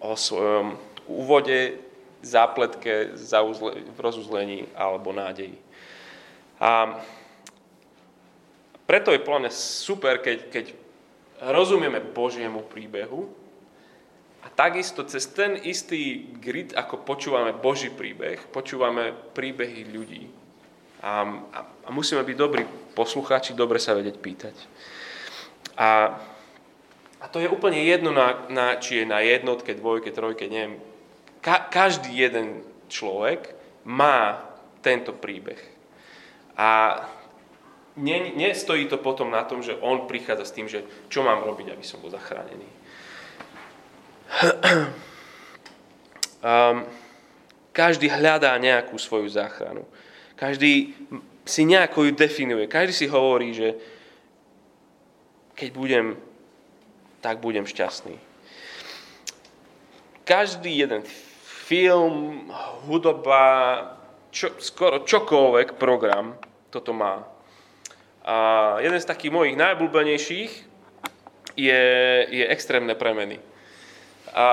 o 0.04 0.10
svojom 0.14 0.78
úvode, 1.08 1.88
zápletke, 2.22 3.14
rozuzlení 3.98 4.66
alebo 4.74 5.14
nádeji. 5.14 5.54
A 6.58 6.98
preto 8.88 9.12
je 9.12 9.20
podľa 9.20 9.44
mňa 9.44 9.52
super, 9.52 10.24
keď, 10.24 10.48
keď 10.48 10.72
rozumieme 11.44 12.00
Božiemu 12.00 12.64
príbehu 12.64 13.28
a 14.40 14.48
takisto 14.48 15.04
cez 15.04 15.28
ten 15.28 15.60
istý 15.60 16.24
grid, 16.40 16.72
ako 16.72 17.04
počúvame 17.04 17.52
Boží 17.52 17.92
príbeh, 17.92 18.40
počúvame 18.48 19.12
príbehy 19.36 19.92
ľudí. 19.92 20.24
A, 21.04 21.20
a, 21.52 21.58
a 21.84 21.88
musíme 21.92 22.24
byť 22.24 22.36
dobrí 22.40 22.64
poslucháči, 22.96 23.52
dobre 23.52 23.76
sa 23.76 23.92
vedieť 23.92 24.16
pýtať. 24.18 24.56
A, 25.76 26.16
a 27.20 27.26
to 27.28 27.44
je 27.44 27.52
úplne 27.52 27.84
jedno, 27.84 28.10
na, 28.10 28.48
na, 28.48 28.80
či 28.80 29.02
je 29.02 29.06
na 29.06 29.20
jednotke, 29.20 29.76
dvojke, 29.76 30.10
trojke, 30.16 30.48
neviem. 30.48 30.80
Ka, 31.44 31.68
každý 31.68 32.10
jeden 32.16 32.64
človek 32.88 33.52
má 33.84 34.48
tento 34.80 35.14
príbeh. 35.14 35.60
A 36.58 36.98
nestojí 38.34 38.86
to 38.86 38.98
potom 38.98 39.30
na 39.30 39.42
tom, 39.42 39.62
že 39.62 39.74
on 39.82 40.06
prichádza 40.06 40.44
s 40.44 40.54
tým, 40.54 40.66
že 40.70 40.86
čo 41.10 41.26
mám 41.26 41.42
robiť, 41.42 41.74
aby 41.74 41.84
som 41.84 41.98
bol 41.98 42.10
zachránený. 42.10 42.68
Um, 46.42 46.86
každý 47.78 48.10
hľadá 48.10 48.54
nejakú 48.58 48.98
svoju 48.98 49.30
záchranu. 49.30 49.86
Každý 50.34 50.94
si 51.46 51.62
nejako 51.64 52.10
ju 52.10 52.12
definuje. 52.14 52.66
Každý 52.66 52.92
si 52.94 53.06
hovorí, 53.06 53.54
že 53.54 53.78
keď 55.54 55.68
budem, 55.74 56.06
tak 57.22 57.42
budem 57.42 57.66
šťastný. 57.66 58.18
Každý 60.28 60.70
jeden 60.74 61.02
film, 61.68 62.46
hudba, 62.84 63.46
čo, 64.30 64.52
skoro 64.60 65.02
čokoľvek 65.02 65.80
program 65.80 66.36
toto 66.68 66.92
má. 66.92 67.37
A 68.28 68.76
jeden 68.84 69.00
z 69.00 69.08
takých 69.08 69.32
mojich 69.32 69.56
najobľúbenejších 69.56 70.52
je, 71.56 71.84
je 72.28 72.44
extrémne 72.52 72.92
premeny. 72.92 73.40
A, 74.36 74.46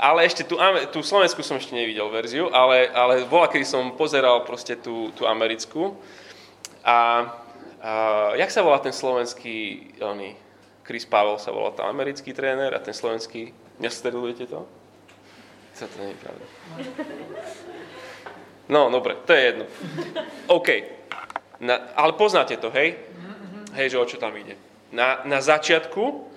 ale 0.00 0.24
ešte 0.24 0.48
tú, 0.48 0.56
tú 0.88 1.04
slovensku 1.04 1.44
som 1.44 1.60
ešte 1.60 1.76
nevidel 1.76 2.08
verziu, 2.08 2.48
ale, 2.48 2.88
ale 2.96 3.28
bola, 3.28 3.52
kedy 3.52 3.68
som 3.68 3.92
pozeral 3.92 4.48
proste 4.48 4.80
tú, 4.80 5.12
tú 5.12 5.28
americkú. 5.28 5.92
A, 6.80 7.28
a 7.84 7.92
jak 8.40 8.48
sa 8.48 8.64
volá 8.64 8.80
ten 8.80 8.96
slovenský, 8.96 9.84
oný, 10.00 10.32
Chris 10.88 11.04
Pavel 11.04 11.36
sa 11.36 11.52
volá 11.52 11.76
tam 11.76 11.92
americký 11.92 12.32
tréner 12.32 12.72
a 12.72 12.80
ten 12.80 12.96
slovenský, 12.96 13.52
nesledujete 13.84 14.48
to? 14.48 14.64
Sa 15.76 15.84
to 15.92 15.96
nie 16.00 16.16
je 16.16 16.18
pravda. 16.24 16.44
No, 18.64 18.88
dobre, 18.88 19.20
to 19.28 19.36
je 19.36 19.42
jedno. 19.44 19.64
OK, 20.48 20.68
na, 21.64 21.80
ale 21.96 22.12
poznáte 22.12 22.60
to, 22.60 22.68
hej? 22.68 23.00
Hej, 23.72 23.96
že 23.96 24.00
o 24.00 24.06
čo 24.06 24.20
tam 24.20 24.36
ide. 24.36 24.54
Na, 24.92 25.24
na 25.24 25.40
začiatku 25.40 26.30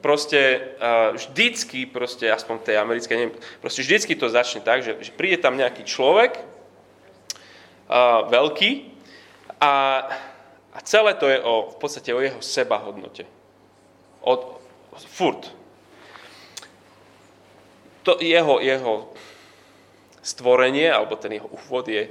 proste 0.00 0.72
uh, 0.80 1.12
vždycky, 1.12 1.84
proste 1.84 2.26
aspoň 2.32 2.64
tej 2.64 2.76
americkej, 2.80 3.16
neviem, 3.20 3.36
proste 3.60 3.84
vždycky 3.84 4.16
to 4.16 4.32
začne 4.32 4.64
tak, 4.64 4.80
že, 4.80 4.96
že 5.04 5.12
príde 5.12 5.36
tam 5.36 5.60
nejaký 5.60 5.84
človek, 5.84 6.40
uh, 6.40 8.26
veľký, 8.32 8.90
a, 9.60 9.72
a 10.72 10.78
celé 10.80 11.12
to 11.20 11.28
je 11.28 11.38
o, 11.44 11.68
v 11.68 11.76
podstate 11.76 12.10
o 12.16 12.24
jeho 12.24 12.40
sebahodnote. 12.40 13.28
Od, 14.24 14.56
furt. 15.04 15.52
To 18.08 18.16
jeho, 18.24 18.56
jeho 18.64 19.12
stvorenie, 20.24 20.88
alebo 20.88 21.20
ten 21.20 21.36
jeho 21.36 21.48
úvod 21.52 21.92
je, 21.92 22.08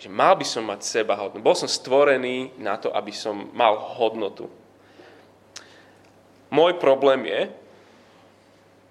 že 0.00 0.08
mal 0.08 0.32
by 0.32 0.46
som 0.48 0.64
mať 0.64 0.80
seba 0.80 1.12
hodnotu. 1.12 1.44
Bol 1.44 1.52
som 1.52 1.68
stvorený 1.68 2.56
na 2.56 2.80
to, 2.80 2.88
aby 2.88 3.12
som 3.12 3.52
mal 3.52 3.76
hodnotu. 4.00 4.48
Môj 6.48 6.80
problém 6.80 7.28
je, 7.28 7.40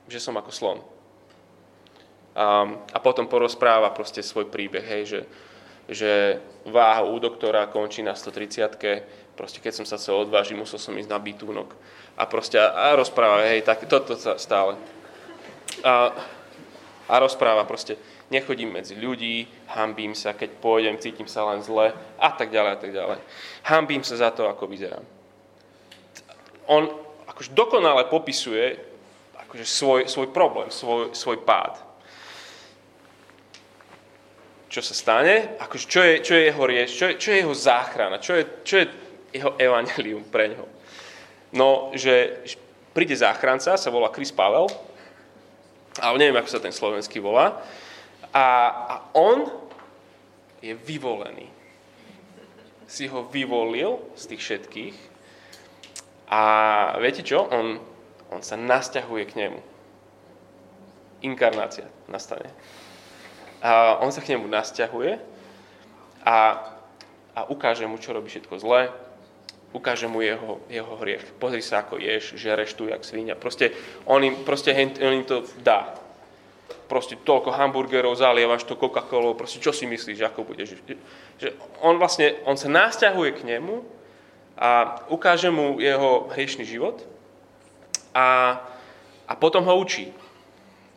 že 0.06 0.22
som 0.22 0.38
ako 0.38 0.54
slon. 0.54 0.80
A, 2.38 2.70
a 2.94 2.98
potom 3.02 3.26
porozpráva 3.26 3.90
proste 3.90 4.22
svoj 4.22 4.54
príbeh, 4.54 4.86
hej, 4.86 5.04
že, 5.10 5.22
že 5.90 6.12
váha 6.70 7.02
u 7.02 7.18
doktora 7.18 7.66
končí 7.66 8.06
na 8.06 8.14
130 8.14 9.34
proste 9.34 9.64
keď 9.64 9.82
som 9.82 9.86
sa 9.88 9.96
chcel 9.96 10.20
odvážiť, 10.28 10.60
musel 10.60 10.76
som 10.76 10.92
ísť 11.00 11.08
na 11.08 11.16
bytúnok. 11.16 11.72
A 12.20 12.28
proste 12.28 12.60
a, 12.60 12.92
a 12.92 13.00
rozpráva, 13.00 13.48
hej, 13.48 13.64
tak 13.64 13.88
toto 13.88 14.14
stále. 14.20 14.76
A, 15.80 16.12
a 17.08 17.16
rozpráva 17.18 17.64
proste, 17.64 17.96
nechodím 18.30 18.74
medzi 18.74 18.94
ľudí, 18.96 19.50
hambím 19.74 20.14
sa, 20.14 20.38
keď 20.38 20.62
pôjdem, 20.62 21.02
cítim 21.02 21.26
sa 21.26 21.46
len 21.50 21.66
zle 21.66 21.94
a 22.18 22.30
tak 22.34 22.54
ďalej 22.54 22.72
a 22.72 22.80
tak 22.80 22.92
ďalej. 22.94 23.18
Hambím 23.66 24.06
sa 24.06 24.16
za 24.18 24.30
to, 24.30 24.46
ako 24.46 24.70
vyzerám. 24.70 25.06
On 26.70 26.86
akože 27.26 27.58
dokonale 27.58 28.06
popisuje 28.06 28.90
akože 29.50 29.66
svoj, 29.66 30.02
svoj 30.06 30.30
problém, 30.30 30.70
svoj, 30.70 31.10
svoj 31.10 31.42
pád. 31.42 31.82
Čo 34.70 34.86
sa 34.86 34.94
stane? 34.94 35.58
Akože 35.58 35.86
čo, 35.90 36.06
je, 36.06 36.14
čo 36.22 36.38
je 36.38 36.54
jeho 36.54 36.64
rieš? 36.70 36.90
Čo 36.94 37.06
je, 37.10 37.14
čo 37.18 37.30
je 37.34 37.38
jeho 37.42 37.56
záchrana? 37.58 38.22
Čo 38.22 38.38
je, 38.38 38.44
čo 38.62 38.76
je 38.78 38.86
jeho 39.34 39.58
evanelium 39.58 40.22
pre 40.30 40.54
ňo? 40.54 40.70
No, 41.58 41.90
že 41.98 42.46
príde 42.94 43.18
záchranca, 43.18 43.74
sa 43.74 43.90
volá 43.90 44.14
Chris 44.14 44.30
Pavel, 44.30 44.70
ale 45.98 46.16
neviem, 46.22 46.38
ako 46.38 46.54
sa 46.54 46.62
ten 46.62 46.70
slovenský 46.70 47.18
volá, 47.18 47.58
a, 48.34 48.48
a 48.88 48.96
on 49.14 49.50
je 50.62 50.76
vyvolený. 50.76 51.48
Si 52.90 53.06
ho 53.06 53.26
vyvolil 53.30 54.02
z 54.18 54.24
tých 54.34 54.42
všetkých 54.42 54.96
a 56.30 56.42
viete 57.02 57.22
čo? 57.26 57.46
On, 57.50 57.78
on 58.34 58.42
sa 58.42 58.58
nasťahuje 58.58 59.24
k 59.30 59.38
nemu. 59.46 59.60
Inkarnácia 61.26 61.90
nastane. 62.10 62.50
A 63.60 64.00
on 64.02 64.10
sa 64.14 64.22
k 64.22 64.34
nemu 64.34 64.48
nasťahuje 64.48 65.20
a, 66.26 66.38
a 67.36 67.40
ukáže 67.50 67.86
mu, 67.86 68.00
čo 68.00 68.16
robí 68.16 68.32
všetko 68.32 68.56
zlé, 68.62 68.90
ukáže 69.74 70.10
mu 70.10 70.22
jeho, 70.26 70.64
jeho 70.72 70.94
hriech. 70.98 71.26
Pozri 71.38 71.62
sa, 71.62 71.86
ako 71.86 72.02
ješ, 72.02 72.40
žereš 72.40 72.74
tu, 72.74 72.90
jak 72.90 73.06
svinia. 73.06 73.38
Proste 73.38 73.74
on 74.10 74.24
im, 74.26 74.34
proste, 74.42 74.74
on 74.74 75.14
im 75.14 75.26
to 75.26 75.46
dá. 75.62 75.94
Proste 76.90 77.14
toľko 77.22 77.54
hamburgerov 77.54 78.18
zalievaš 78.18 78.66
to 78.66 78.74
Coca-Colou, 78.74 79.38
proste 79.38 79.62
čo 79.62 79.70
si 79.70 79.86
myslíš, 79.86 80.26
ako 80.26 80.42
budeš. 80.42 80.82
Že 81.38 81.54
on 81.86 82.02
vlastne, 82.02 82.42
on 82.50 82.58
sa 82.58 82.66
nasťahuje 82.66 83.38
k 83.38 83.46
nemu 83.46 83.86
a 84.58 84.98
ukáže 85.14 85.54
mu 85.54 85.78
jeho 85.78 86.34
hriešný 86.34 86.66
život 86.66 87.06
a, 88.10 88.58
a 89.30 89.34
potom 89.38 89.62
ho 89.70 89.78
učí. 89.78 90.10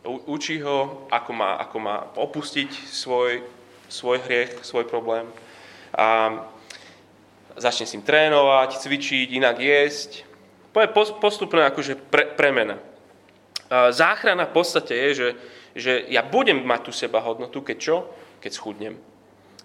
U, 0.03 0.33
učí 0.33 0.65
ho, 0.65 1.05
ako 1.13 1.31
má, 1.37 1.61
ako 1.61 1.77
má 1.77 1.97
opustiť 2.17 2.73
svoj, 2.89 3.45
svoj 3.93 4.19
hriech, 4.25 4.65
svoj 4.65 4.89
problém. 4.89 5.29
A 5.93 6.41
začne 7.61 7.85
s 7.85 7.93
ním 7.93 8.03
trénovať, 8.03 8.81
cvičiť, 8.81 9.29
inak 9.37 9.61
jesť. 9.61 10.25
Postupná 11.21 11.69
akože 11.69 12.01
pre, 12.09 12.33
premena. 12.33 12.81
Záchrana 13.93 14.49
v 14.49 14.57
podstate 14.57 14.97
je, 14.97 15.11
že, 15.13 15.29
že 15.73 16.05
ja 16.13 16.21
budem 16.25 16.61
mať 16.65 16.81
tú 16.89 16.93
seba 16.93 17.21
hodnotu, 17.25 17.65
keď 17.65 17.77
čo? 17.79 17.97
Keď 18.41 18.53
schudnem. 18.53 18.95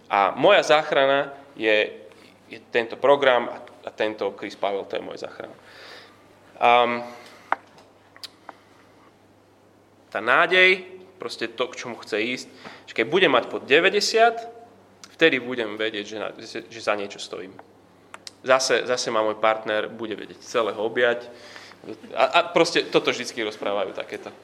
A 0.07 0.31
moja 0.33 0.63
záchrana 0.63 1.35
je, 1.59 1.91
je 2.47 2.59
tento 2.71 2.95
program 2.95 3.51
a 3.51 3.57
a 3.87 3.89
tento 3.89 4.35
Chris 4.35 4.59
Pavel, 4.59 4.83
to 4.83 4.99
je 4.99 5.07
môj 5.07 5.23
záchrana. 5.23 5.55
Um, 6.59 6.99
tá 10.11 10.19
nádej, 10.19 10.83
proste 11.15 11.47
to, 11.47 11.71
k 11.71 11.79
čomu 11.79 11.95
chce 12.03 12.19
ísť, 12.19 12.47
že 12.83 12.93
keď 12.93 13.05
budem 13.07 13.31
mať 13.31 13.47
pod 13.47 13.63
90, 13.63 15.15
vtedy 15.15 15.39
budem 15.39 15.79
vedieť, 15.79 16.03
že, 16.05 16.17
na, 16.19 16.29
že 16.67 16.79
za 16.83 16.99
niečo 16.99 17.23
stojím. 17.23 17.55
Zase, 18.43 18.83
zase 18.83 19.07
ma 19.07 19.23
môj 19.23 19.39
partner 19.39 19.87
bude 19.87 20.19
vedieť 20.19 20.43
celého 20.43 20.77
objať. 20.83 21.31
A, 22.11 22.23
a 22.27 22.39
proste 22.51 22.83
toto 22.91 23.15
vždy 23.15 23.47
rozprávajú 23.47 23.95
takéto. 23.95 24.35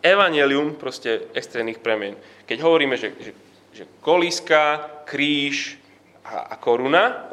Evangelium 0.00 0.74
proste 0.80 1.28
extrémnych 1.36 1.78
premien. 1.84 2.16
Keď 2.48 2.58
hovoríme, 2.60 2.96
že, 2.96 3.12
že, 3.20 3.32
že 3.72 3.84
kolíska, 4.00 5.04
kríž, 5.04 5.80
a, 6.24 6.52
a 6.52 6.54
koruna, 6.56 7.28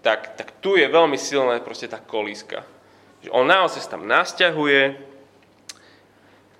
tak, 0.00 0.36
tak 0.36 0.60
tu 0.60 0.76
je 0.76 0.88
veľmi 0.88 1.16
silná 1.20 1.60
proste 1.60 1.88
tá 1.88 2.00
kolíska. 2.00 2.64
Že 3.20 3.30
on 3.36 3.46
naozaj 3.46 3.84
sa 3.84 3.94
tam 3.96 4.08
nasťahuje 4.08 4.96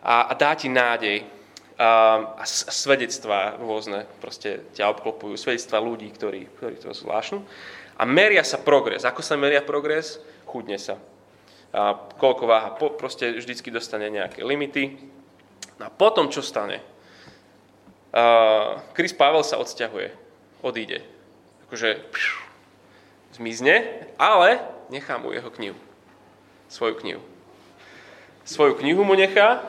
a, 0.05 0.29
a 0.29 0.33
dá 0.37 0.53
ti 0.55 0.69
nádej. 0.69 1.25
A, 1.81 2.37
a 2.37 2.45
svedectvá 2.45 3.57
rôzne 3.57 4.05
proste 4.21 4.69
ťa 4.77 4.93
obklopujú, 4.93 5.41
svedectvá 5.41 5.81
ľudí, 5.81 6.13
ktorí, 6.13 6.53
ktorí 6.61 6.77
to 6.77 6.93
zvláštnu. 6.93 7.41
A 7.97 8.03
meria 8.05 8.45
sa 8.45 8.61
progres. 8.61 9.09
Ako 9.09 9.25
sa 9.25 9.41
meria 9.41 9.65
progres? 9.65 10.21
Chudne 10.45 10.77
sa. 10.77 11.01
A 11.73 11.97
koľko 11.97 12.45
váha, 12.45 12.77
po, 12.77 12.93
proste 12.93 13.33
vždycky 13.33 13.73
dostane 13.73 14.13
nejaké 14.13 14.45
limity. 14.45 15.01
A 15.81 15.89
potom 15.89 16.29
čo 16.29 16.45
stane? 16.45 16.85
Chris 18.93 19.17
Pavel 19.17 19.43
sa 19.43 19.57
odsťahuje, 19.57 20.13
odíde 20.61 21.01
akože 21.71 22.03
pšu, 22.11 22.39
zmizne, 23.39 24.03
ale 24.19 24.59
nechá 24.91 25.23
mu 25.23 25.31
jeho 25.31 25.55
knihu. 25.55 25.79
Svoju 26.67 26.99
knihu. 26.99 27.23
Svoju 28.43 28.75
knihu 28.83 29.07
mu 29.07 29.15
nechá, 29.15 29.63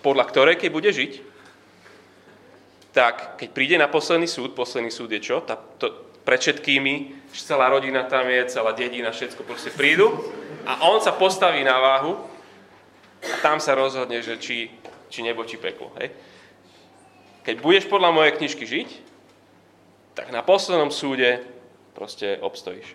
podľa 0.00 0.24
ktorej, 0.32 0.56
keď 0.56 0.70
bude 0.72 0.88
žiť, 0.88 1.12
tak 2.96 3.36
keď 3.36 3.48
príde 3.52 3.76
na 3.76 3.84
posledný 3.84 4.24
súd, 4.24 4.56
posledný 4.56 4.88
súd 4.88 5.12
je 5.12 5.20
čo? 5.20 5.44
Tá, 5.44 5.60
to, 5.60 5.92
pred 6.24 6.40
všetkými, 6.40 7.28
celá 7.36 7.68
rodina 7.68 8.08
tam 8.08 8.24
je, 8.24 8.48
celá 8.48 8.72
dedina, 8.72 9.12
všetko 9.12 9.44
proste 9.44 9.68
prídu 9.76 10.08
a 10.64 10.88
on 10.88 11.04
sa 11.04 11.12
postaví 11.12 11.60
na 11.60 11.76
váhu 11.76 12.16
a 13.20 13.36
tam 13.44 13.60
sa 13.60 13.76
rozhodne, 13.76 14.24
že 14.24 14.40
či, 14.40 14.72
či 15.10 15.26
nebo, 15.26 15.42
či 15.44 15.58
peklo. 15.58 15.90
Hej? 15.98 16.14
Keď 17.44 17.56
budeš 17.60 17.84
podľa 17.90 18.14
mojej 18.14 18.36
knižky 18.38 18.64
žiť, 18.64 18.88
tak 20.14 20.30
na 20.30 20.40
poslednom 20.40 20.94
súde 20.94 21.42
proste 21.92 22.38
obstojíš. 22.38 22.94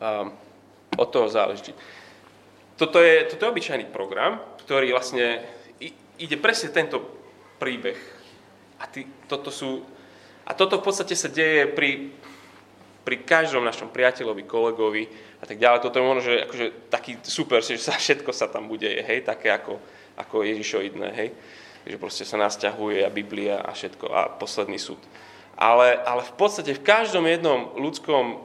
Um, 0.00 0.32
od 0.96 1.08
toho 1.12 1.28
záleží. 1.28 1.76
Toto 2.80 3.04
je, 3.04 3.28
toto 3.28 3.44
je 3.44 3.52
obyčajný 3.52 3.86
program, 3.92 4.40
ktorý 4.64 4.96
vlastne 4.96 5.44
ide 6.20 6.36
presne 6.40 6.72
tento 6.72 7.00
príbeh. 7.60 7.96
A, 8.80 8.88
ty, 8.88 9.04
toto 9.28 9.52
sú, 9.52 9.84
a 10.48 10.56
toto 10.56 10.80
v 10.80 10.84
podstate 10.84 11.12
sa 11.12 11.28
deje 11.28 11.68
pri, 11.68 12.12
pri 13.00 13.24
každom 13.24 13.64
našom 13.64 13.88
priateľovi, 13.88 14.44
kolegovi 14.44 15.04
a 15.40 15.44
tak 15.48 15.56
ďalej. 15.56 15.82
Toto 15.82 15.98
je 15.98 16.04
možno, 16.04 16.22
že 16.22 16.34
akože 16.44 16.66
taký 16.92 17.12
super, 17.24 17.64
že 17.64 17.80
sa 17.80 17.96
všetko 17.96 18.30
sa 18.32 18.46
tam 18.52 18.68
bude, 18.68 18.88
hej, 18.88 19.24
také 19.24 19.48
ako, 19.52 19.80
ako 20.20 20.44
Ježišoidné, 20.44 21.08
hej 21.16 21.30
že 21.86 21.96
proste 21.96 22.28
sa 22.28 22.36
nás 22.36 22.60
ťahuje 22.60 23.04
a 23.04 23.10
Biblia 23.12 23.56
a 23.60 23.72
všetko 23.72 24.06
a 24.12 24.28
posledný 24.36 24.76
súd. 24.76 25.00
Ale, 25.56 25.96
ale 25.96 26.24
v 26.24 26.34
podstate 26.36 26.76
v 26.76 26.84
každom 26.84 27.24
jednom 27.24 27.72
ľudskom 27.76 28.40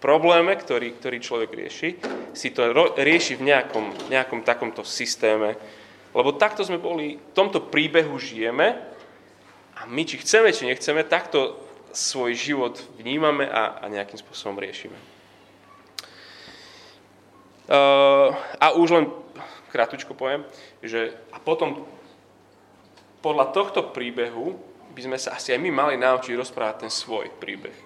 probléme, 0.00 0.52
ktorý, 0.56 0.96
ktorý 0.96 1.18
človek 1.20 1.50
rieši, 1.52 1.90
si 2.32 2.48
to 2.52 2.72
ro, 2.72 2.96
rieši 2.96 3.36
v 3.36 3.52
nejakom, 3.52 3.86
nejakom 4.08 4.40
takomto 4.44 4.84
systéme. 4.84 5.56
Lebo 6.16 6.36
takto 6.36 6.64
sme 6.64 6.80
boli, 6.80 7.20
v 7.20 7.32
tomto 7.36 7.68
príbehu 7.68 8.16
žijeme 8.16 8.80
a 9.76 9.80
my, 9.86 10.02
či 10.04 10.20
chceme, 10.20 10.50
či 10.50 10.68
nechceme, 10.68 11.04
takto 11.04 11.69
svoj 11.92 12.34
život 12.34 12.78
vnímame 12.98 13.46
a, 13.46 13.82
a 13.82 13.84
nejakým 13.90 14.18
spôsobom 14.18 14.58
riešime. 14.58 14.96
Uh, 17.70 18.34
a 18.58 18.74
už 18.74 18.88
len 18.98 19.06
krátko 19.70 20.18
poviem, 20.18 20.42
že 20.82 21.14
a 21.30 21.38
potom 21.38 21.86
podľa 23.22 23.54
tohto 23.54 23.94
príbehu 23.94 24.58
by 24.90 25.00
sme 25.06 25.18
sa 25.20 25.38
asi 25.38 25.54
aj 25.54 25.60
my 25.62 25.70
mali 25.70 25.94
naučiť 25.94 26.34
rozprávať 26.34 26.86
ten 26.86 26.92
svoj 26.92 27.30
príbeh. 27.38 27.76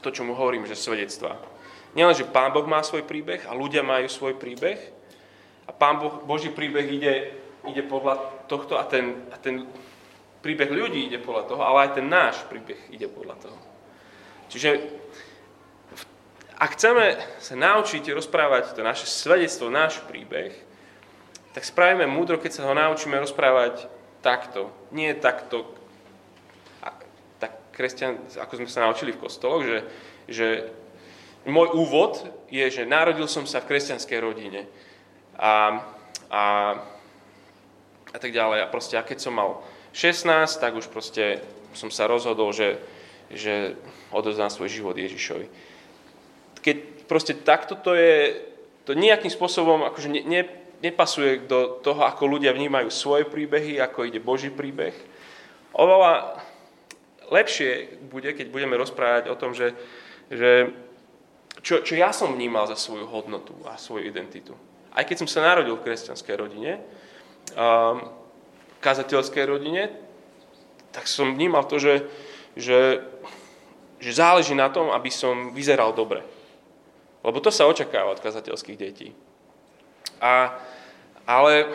To, 0.00 0.08
čo 0.08 0.24
mu 0.24 0.32
hovorím, 0.32 0.64
že 0.64 0.72
svedectvá. 0.72 1.36
Nielen, 1.92 2.16
že 2.16 2.24
Pán 2.24 2.56
Boh 2.56 2.64
má 2.64 2.80
svoj 2.80 3.04
príbeh 3.04 3.44
a 3.44 3.52
ľudia 3.52 3.84
majú 3.84 4.08
svoj 4.08 4.40
príbeh 4.40 4.78
a 5.68 5.70
Pán 5.76 6.00
boh, 6.00 6.24
Boží 6.24 6.48
príbeh 6.48 6.86
ide, 6.88 7.36
ide 7.68 7.82
podľa 7.84 8.46
tohto 8.48 8.80
a 8.80 8.88
ten, 8.88 9.28
a 9.28 9.36
ten 9.36 9.68
príbeh 10.40 10.72
ľudí 10.72 11.08
ide 11.08 11.20
podľa 11.20 11.44
toho, 11.48 11.62
ale 11.64 11.88
aj 11.88 12.00
ten 12.00 12.06
náš 12.08 12.42
príbeh 12.48 12.80
ide 12.92 13.08
podľa 13.08 13.36
toho. 13.48 13.58
Čiže 14.50 14.70
ak 16.60 16.76
chceme 16.76 17.16
sa 17.40 17.54
naučiť 17.56 18.12
rozprávať 18.12 18.76
to 18.76 18.84
naše 18.84 19.08
svedectvo, 19.08 19.72
náš 19.72 20.04
príbeh, 20.04 20.52
tak 21.56 21.64
spravíme 21.64 22.04
múdro, 22.04 22.36
keď 22.36 22.60
sa 22.60 22.66
ho 22.68 22.74
naučíme 22.76 23.16
rozprávať 23.16 23.88
takto. 24.20 24.68
Nie 24.92 25.16
takto, 25.16 25.64
tak 27.40 27.72
kresťan, 27.72 28.20
ako 28.36 28.52
sme 28.60 28.68
sa 28.68 28.84
naučili 28.84 29.16
v 29.16 29.22
kostoloch, 29.24 29.64
že, 29.64 29.78
že 30.28 30.48
môj 31.48 31.72
úvod 31.72 32.28
je, 32.52 32.62
že 32.68 32.84
narodil 32.84 33.24
som 33.24 33.48
sa 33.48 33.64
v 33.64 33.72
kresťanskej 33.72 34.18
rodine. 34.20 34.68
A, 35.40 35.80
a, 36.28 36.42
a 38.12 38.18
tak 38.20 38.36
ďalej. 38.36 38.62
A 38.62 38.70
proste, 38.70 39.00
a 39.00 39.06
keď 39.06 39.18
som 39.24 39.32
mal 39.32 39.64
16, 39.92 40.60
tak 40.62 40.72
už 40.78 40.86
proste 40.90 41.42
som 41.74 41.90
sa 41.90 42.06
rozhodol, 42.10 42.50
že, 42.50 42.78
že 43.30 43.78
odozdám 44.10 44.50
svoj 44.50 44.70
život 44.70 44.96
Ježišovi. 44.98 45.46
Keď 46.60 46.76
proste 47.06 47.34
takto 47.34 47.74
to 47.78 47.94
je, 47.94 48.38
to 48.86 48.94
nejakým 48.94 49.30
spôsobom 49.30 49.86
akože 49.86 50.10
ne, 50.10 50.22
ne, 50.26 50.42
nepasuje 50.82 51.46
do 51.46 51.82
toho, 51.82 52.06
ako 52.06 52.26
ľudia 52.26 52.54
vnímajú 52.54 52.88
svoje 52.90 53.26
príbehy, 53.26 53.78
ako 53.78 54.06
ide 54.06 54.22
Boží 54.22 54.50
príbeh. 54.50 54.94
Oveľa 55.74 56.42
lepšie 57.30 58.02
bude, 58.10 58.34
keď 58.34 58.50
budeme 58.50 58.74
rozprávať 58.74 59.30
o 59.30 59.38
tom, 59.38 59.54
že, 59.54 59.74
že 60.30 60.74
čo, 61.62 61.84
čo 61.84 61.94
ja 61.94 62.10
som 62.10 62.34
vnímal 62.34 62.66
za 62.66 62.74
svoju 62.74 63.06
hodnotu 63.06 63.54
a 63.68 63.78
svoju 63.78 64.08
identitu. 64.08 64.56
Aj 64.90 65.06
keď 65.06 65.22
som 65.22 65.28
sa 65.30 65.46
narodil 65.46 65.78
v 65.78 65.86
kresťanskej 65.86 66.34
rodine, 66.34 66.82
um, 67.54 68.19
kazateľskej 68.80 69.44
rodine, 69.46 69.92
tak 70.90 71.06
som 71.06 71.30
vnímal 71.30 71.68
to, 71.68 71.78
že, 71.78 71.94
že, 72.58 73.04
že 74.02 74.10
záleží 74.10 74.56
na 74.56 74.72
tom, 74.72 74.90
aby 74.90 75.12
som 75.12 75.54
vyzeral 75.54 75.94
dobre. 75.94 76.24
Lebo 77.20 77.38
to 77.38 77.52
sa 77.52 77.68
očakáva 77.68 78.16
od 78.16 78.24
kazateľských 78.24 78.80
detí. 78.80 79.12
A, 80.18 80.56
ale 81.28 81.68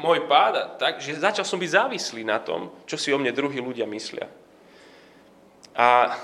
môj 0.00 0.26
pád, 0.26 0.80
tak, 0.80 0.98
že 0.98 1.20
začal 1.20 1.46
som 1.46 1.60
byť 1.60 1.70
závislý 1.70 2.26
na 2.26 2.40
tom, 2.42 2.72
čo 2.88 2.98
si 2.98 3.12
o 3.14 3.20
mne 3.20 3.30
druhí 3.30 3.60
ľudia 3.62 3.86
myslia. 3.86 4.26
A, 5.78 6.18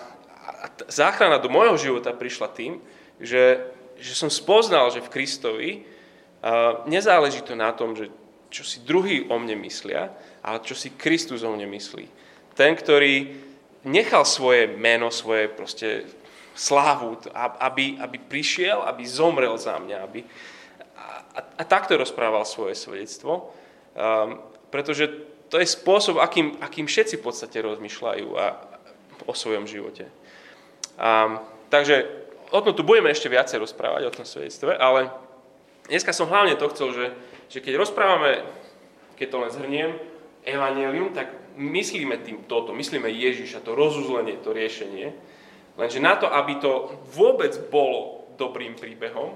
a 0.45 0.65
záchrana 0.91 1.39
do 1.39 1.53
môjho 1.53 1.79
života 1.79 2.11
prišla 2.11 2.51
tým, 2.51 2.83
že, 3.23 3.71
že 4.01 4.13
som 4.19 4.27
spoznal, 4.27 4.91
že 4.91 5.05
v 5.05 5.13
Kristovi 5.13 5.71
uh, 5.79 6.83
nezáleží 6.91 7.45
to 7.47 7.55
na 7.55 7.71
tom, 7.71 7.95
že 7.95 8.11
čo 8.51 8.63
si 8.63 8.83
druhý 8.83 9.27
o 9.29 9.37
mne 9.39 9.61
myslia, 9.65 10.13
ale 10.45 10.61
čo 10.63 10.77
si 10.77 10.93
Kristus 10.95 11.43
o 11.43 11.51
mne 11.53 11.69
myslí. 11.71 12.07
Ten, 12.55 12.77
ktorý 12.79 13.35
nechal 13.85 14.25
svoje 14.25 14.71
meno, 14.71 15.13
svoje 15.13 15.49
proste 15.51 16.09
slávu, 16.55 17.19
aby, 17.59 17.99
aby 17.99 18.17
prišiel, 18.17 18.87
aby 18.87 19.03
zomrel 19.05 19.59
za 19.59 19.77
mňa, 19.77 19.99
aby, 20.07 20.23
a, 21.35 21.41
a 21.59 21.63
takto 21.67 21.99
rozprával 21.99 22.47
svoje 22.47 22.79
svedectvo, 22.79 23.51
um, 23.99 24.39
pretože 24.71 25.11
to 25.51 25.59
je 25.59 25.67
spôsob, 25.67 26.23
akým, 26.23 26.59
akým 26.63 26.87
všetci 26.87 27.19
v 27.21 27.27
podstate 27.27 27.59
rozmýšľajú 27.59 28.29
a, 28.39 28.47
o 29.27 29.35
svojom 29.35 29.67
živote. 29.67 30.07
Um, 30.95 31.43
takže 31.75 32.07
o 32.55 32.63
tom 32.63 32.75
tu 32.75 32.87
budeme 32.87 33.11
ešte 33.11 33.27
viacej 33.27 33.59
rozprávať, 33.59 34.07
o 34.07 34.15
tom 34.15 34.23
svedectve, 34.23 34.79
ale 34.79 35.11
dneska 35.91 36.15
som 36.15 36.31
hlavne 36.31 36.55
to 36.55 36.71
chcel, 36.71 36.95
že, 36.95 37.07
že 37.49 37.61
keď 37.61 37.75
rozprávame, 37.81 38.45
keď 39.15 39.27
to 39.31 39.39
len 39.41 39.51
zhrniem, 39.51 39.91
evanelium, 40.45 41.15
tak 41.17 41.33
myslíme 41.57 42.21
tým 42.21 42.45
toto, 42.45 42.77
myslíme 42.77 43.09
Ježiša, 43.09 43.65
to 43.65 43.73
rozuzlenie, 43.73 44.41
to 44.45 44.53
riešenie, 44.53 45.15
lenže 45.79 46.01
na 46.03 46.19
to, 46.19 46.29
aby 46.29 46.61
to 46.61 46.93
vôbec 47.15 47.55
bolo 47.73 48.29
dobrým 48.37 48.77
príbehom, 48.77 49.33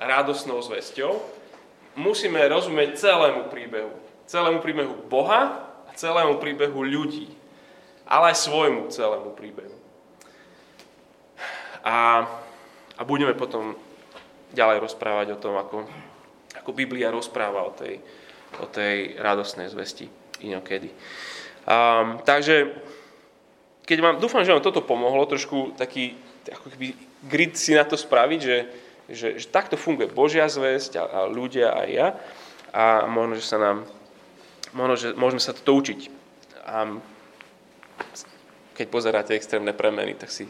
radosnou 0.00 0.60
zväzťou, 0.60 1.16
musíme 1.96 2.40
rozumieť 2.50 2.98
celému 2.98 3.48
príbehu. 3.48 3.92
Celému 4.26 4.62
príbehu 4.62 4.94
Boha 5.10 5.70
a 5.86 5.90
celému 5.94 6.38
príbehu 6.38 6.86
ľudí, 6.86 7.28
ale 8.06 8.34
aj 8.34 8.46
svojmu 8.46 8.90
celému 8.90 9.34
príbehu. 9.34 9.74
A 11.80 12.26
a 13.00 13.02
budeme 13.08 13.32
potom 13.32 13.72
ďalej 14.52 14.84
rozprávať 14.84 15.32
o 15.32 15.40
tom, 15.40 15.56
ako, 15.56 15.88
ako 16.58 16.70
Biblia 16.74 17.12
rozpráva 17.14 17.62
o 17.62 17.72
tej, 17.74 18.00
o 18.58 18.66
tej 18.66 19.18
radostnej 19.20 19.70
zvesti 19.70 20.10
inokedy. 20.42 20.90
Um, 21.68 22.18
takže, 22.24 22.74
keď 23.84 23.98
vám, 24.00 24.16
dúfam, 24.18 24.42
že 24.42 24.54
vám 24.54 24.64
toto 24.64 24.82
pomohlo, 24.82 25.28
trošku 25.28 25.76
taký 25.76 26.16
ako 26.48 26.72
keby 26.72 26.96
grid 27.28 27.54
si 27.54 27.76
na 27.76 27.84
to 27.84 28.00
spraviť, 28.00 28.40
že, 28.40 28.58
že, 29.12 29.28
že 29.38 29.46
takto 29.52 29.76
funguje 29.76 30.08
Božia 30.08 30.48
zväzť 30.48 30.98
a, 30.98 31.04
a 31.04 31.18
ľudia 31.28 31.76
a 31.76 31.82
ja 31.86 32.08
a 32.72 33.04
možno, 33.06 33.36
že 33.36 33.44
sa 33.44 33.58
nám, 33.60 33.84
možno, 34.72 34.94
že 34.96 35.08
môžeme 35.14 35.42
sa 35.42 35.52
toto 35.52 35.76
učiť. 35.76 36.00
A 36.64 36.96
keď 38.72 38.86
pozeráte 38.88 39.36
extrémne 39.36 39.76
premeny, 39.76 40.16
tak 40.16 40.32
si 40.32 40.48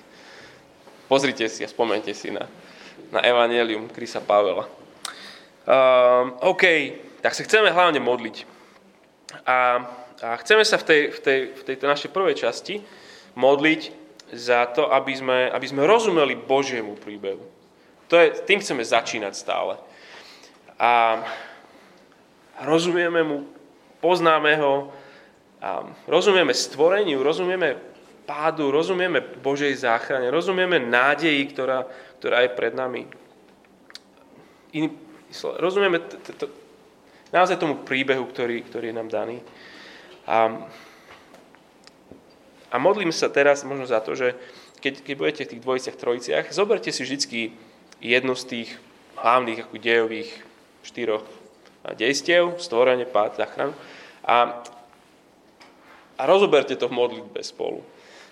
Pozrite 1.10 1.50
si 1.50 1.66
a 1.66 1.68
spomente 1.68 2.14
si 2.14 2.30
na, 2.30 2.46
na 3.10 3.18
Evangelium 3.26 3.90
Krisa 3.90 4.22
Pavela. 4.22 4.70
Um, 5.68 6.40
OK, 6.40 6.64
tak 7.20 7.36
sa 7.36 7.44
chceme 7.44 7.68
hlavne 7.68 8.00
modliť. 8.00 8.36
A, 9.44 9.84
a 10.24 10.28
chceme 10.40 10.64
sa 10.64 10.80
v, 10.80 10.84
tej, 10.84 11.02
v, 11.12 11.18
tej, 11.20 11.40
v 11.54 11.62
tejto 11.62 11.84
našej 11.86 12.10
prvej 12.10 12.36
časti 12.40 12.80
modliť 13.36 13.80
za 14.32 14.66
to, 14.72 14.88
aby 14.88 15.12
sme, 15.14 15.38
aby 15.50 15.66
sme 15.66 15.86
rozumeli 15.86 16.38
Božiemu 16.38 16.96
príbehu. 16.96 17.44
To 18.10 18.18
je, 18.18 18.34
tým 18.42 18.58
chceme 18.58 18.82
začínať 18.82 19.34
stále. 19.36 19.78
A 20.80 21.22
rozumieme 22.64 23.22
mu, 23.22 23.46
poznáme 24.02 24.56
ho, 24.58 24.90
a 25.60 25.84
rozumieme 26.08 26.56
stvoreniu, 26.56 27.20
rozumieme 27.20 27.76
pádu, 28.24 28.72
rozumieme 28.72 29.20
Božej 29.20 29.84
záchrane, 29.84 30.32
rozumieme 30.32 30.80
nádeji, 30.80 31.42
ktorá, 31.52 31.84
ktorá 32.16 32.48
je 32.48 32.50
pred 32.56 32.72
nami. 32.72 33.04
Iný, 34.72 34.94
rozumieme 35.58 36.02
naozaj 37.30 37.56
tomu 37.58 37.82
príbehu, 37.86 38.26
ktorý, 38.26 38.66
je 38.66 38.94
nám 38.94 39.08
daný. 39.08 39.38
A, 40.26 40.66
a 42.70 42.76
modlím 42.78 43.14
sa 43.14 43.30
teraz 43.30 43.62
možno 43.66 43.86
za 43.86 44.02
to, 44.02 44.14
že 44.14 44.34
keď, 44.80 44.94
budete 45.16 45.42
v 45.46 45.50
tých 45.56 45.64
dvojiciach, 45.64 45.96
trojiciach, 45.96 46.46
zoberte 46.50 46.90
si 46.90 47.04
vždy 47.04 47.52
jednu 48.00 48.32
z 48.34 48.44
tých 48.44 48.68
hlavných 49.20 49.68
dejových 49.76 50.30
štyroch 50.82 51.24
dejstiev, 51.96 52.56
stvorenie, 52.60 53.08
pád, 53.08 53.40
záchranu 53.40 53.72
a, 54.24 54.64
a 56.16 56.22
rozoberte 56.28 56.76
to 56.76 56.88
v 56.88 56.96
modlitbe 56.96 57.40
spolu. 57.44 57.80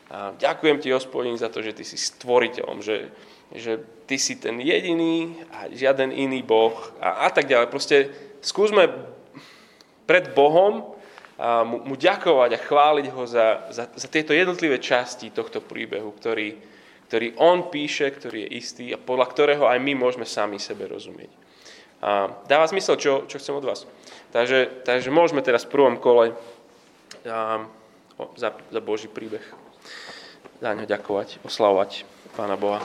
A 0.09 0.33
ďakujem 0.37 0.81
ti, 0.81 0.89
hospodin, 0.93 1.37
za 1.37 1.53
to, 1.53 1.61
že 1.61 1.77
ty 1.77 1.85
si 1.85 2.01
stvoriteľom, 2.01 2.81
že, 2.81 3.13
že 3.53 3.81
ty 4.09 4.17
si 4.21 4.37
ten 4.37 4.61
jediný 4.61 5.37
a 5.53 5.69
žiaden 5.69 6.13
iný 6.13 6.45
Boh 6.45 6.77
a, 7.01 7.25
a 7.25 7.29
tak 7.33 7.49
ďalej. 7.49 7.73
Proste 7.73 7.97
skúsme 8.41 8.89
pred 10.09 10.33
Bohom 10.33 10.97
a 11.39 11.63
mu, 11.63 11.85
mu 11.85 11.95
ďakovať 11.95 12.51
a 12.57 12.65
chváliť 12.65 13.07
ho 13.15 13.23
za, 13.29 13.71
za, 13.71 13.85
za 13.93 14.09
tieto 14.11 14.35
jednotlivé 14.35 14.83
časti 14.83 15.31
tohto 15.31 15.63
príbehu, 15.63 16.11
ktorý, 16.17 16.59
ktorý 17.07 17.39
on 17.39 17.71
píše, 17.71 18.11
ktorý 18.11 18.49
je 18.49 18.55
istý 18.59 18.85
a 18.91 18.99
podľa 18.99 19.27
ktorého 19.31 19.65
aj 19.69 19.79
my 19.79 19.93
môžeme 19.95 20.27
sami 20.27 20.59
sebe 20.59 20.91
rozumieť. 20.91 21.31
A 21.99 22.31
dáva 22.47 22.67
zmysel, 22.67 22.99
čo, 22.99 23.27
čo 23.27 23.39
chcem 23.39 23.55
od 23.55 23.67
vás. 23.67 23.87
Takže, 24.31 24.87
takže 24.87 25.11
môžeme 25.11 25.43
teraz 25.43 25.67
v 25.67 25.73
prvom 25.79 25.97
kole 25.99 26.35
a, 27.27 27.67
o, 28.19 28.25
za, 28.35 28.55
za 28.55 28.81
Boží 28.83 29.07
príbeh 29.07 29.43
za 30.59 30.75
ňo 30.75 30.91
ďakovať, 30.91 31.39
oslavovať 31.47 32.03
Pána 32.35 32.59
Boha. 32.59 32.83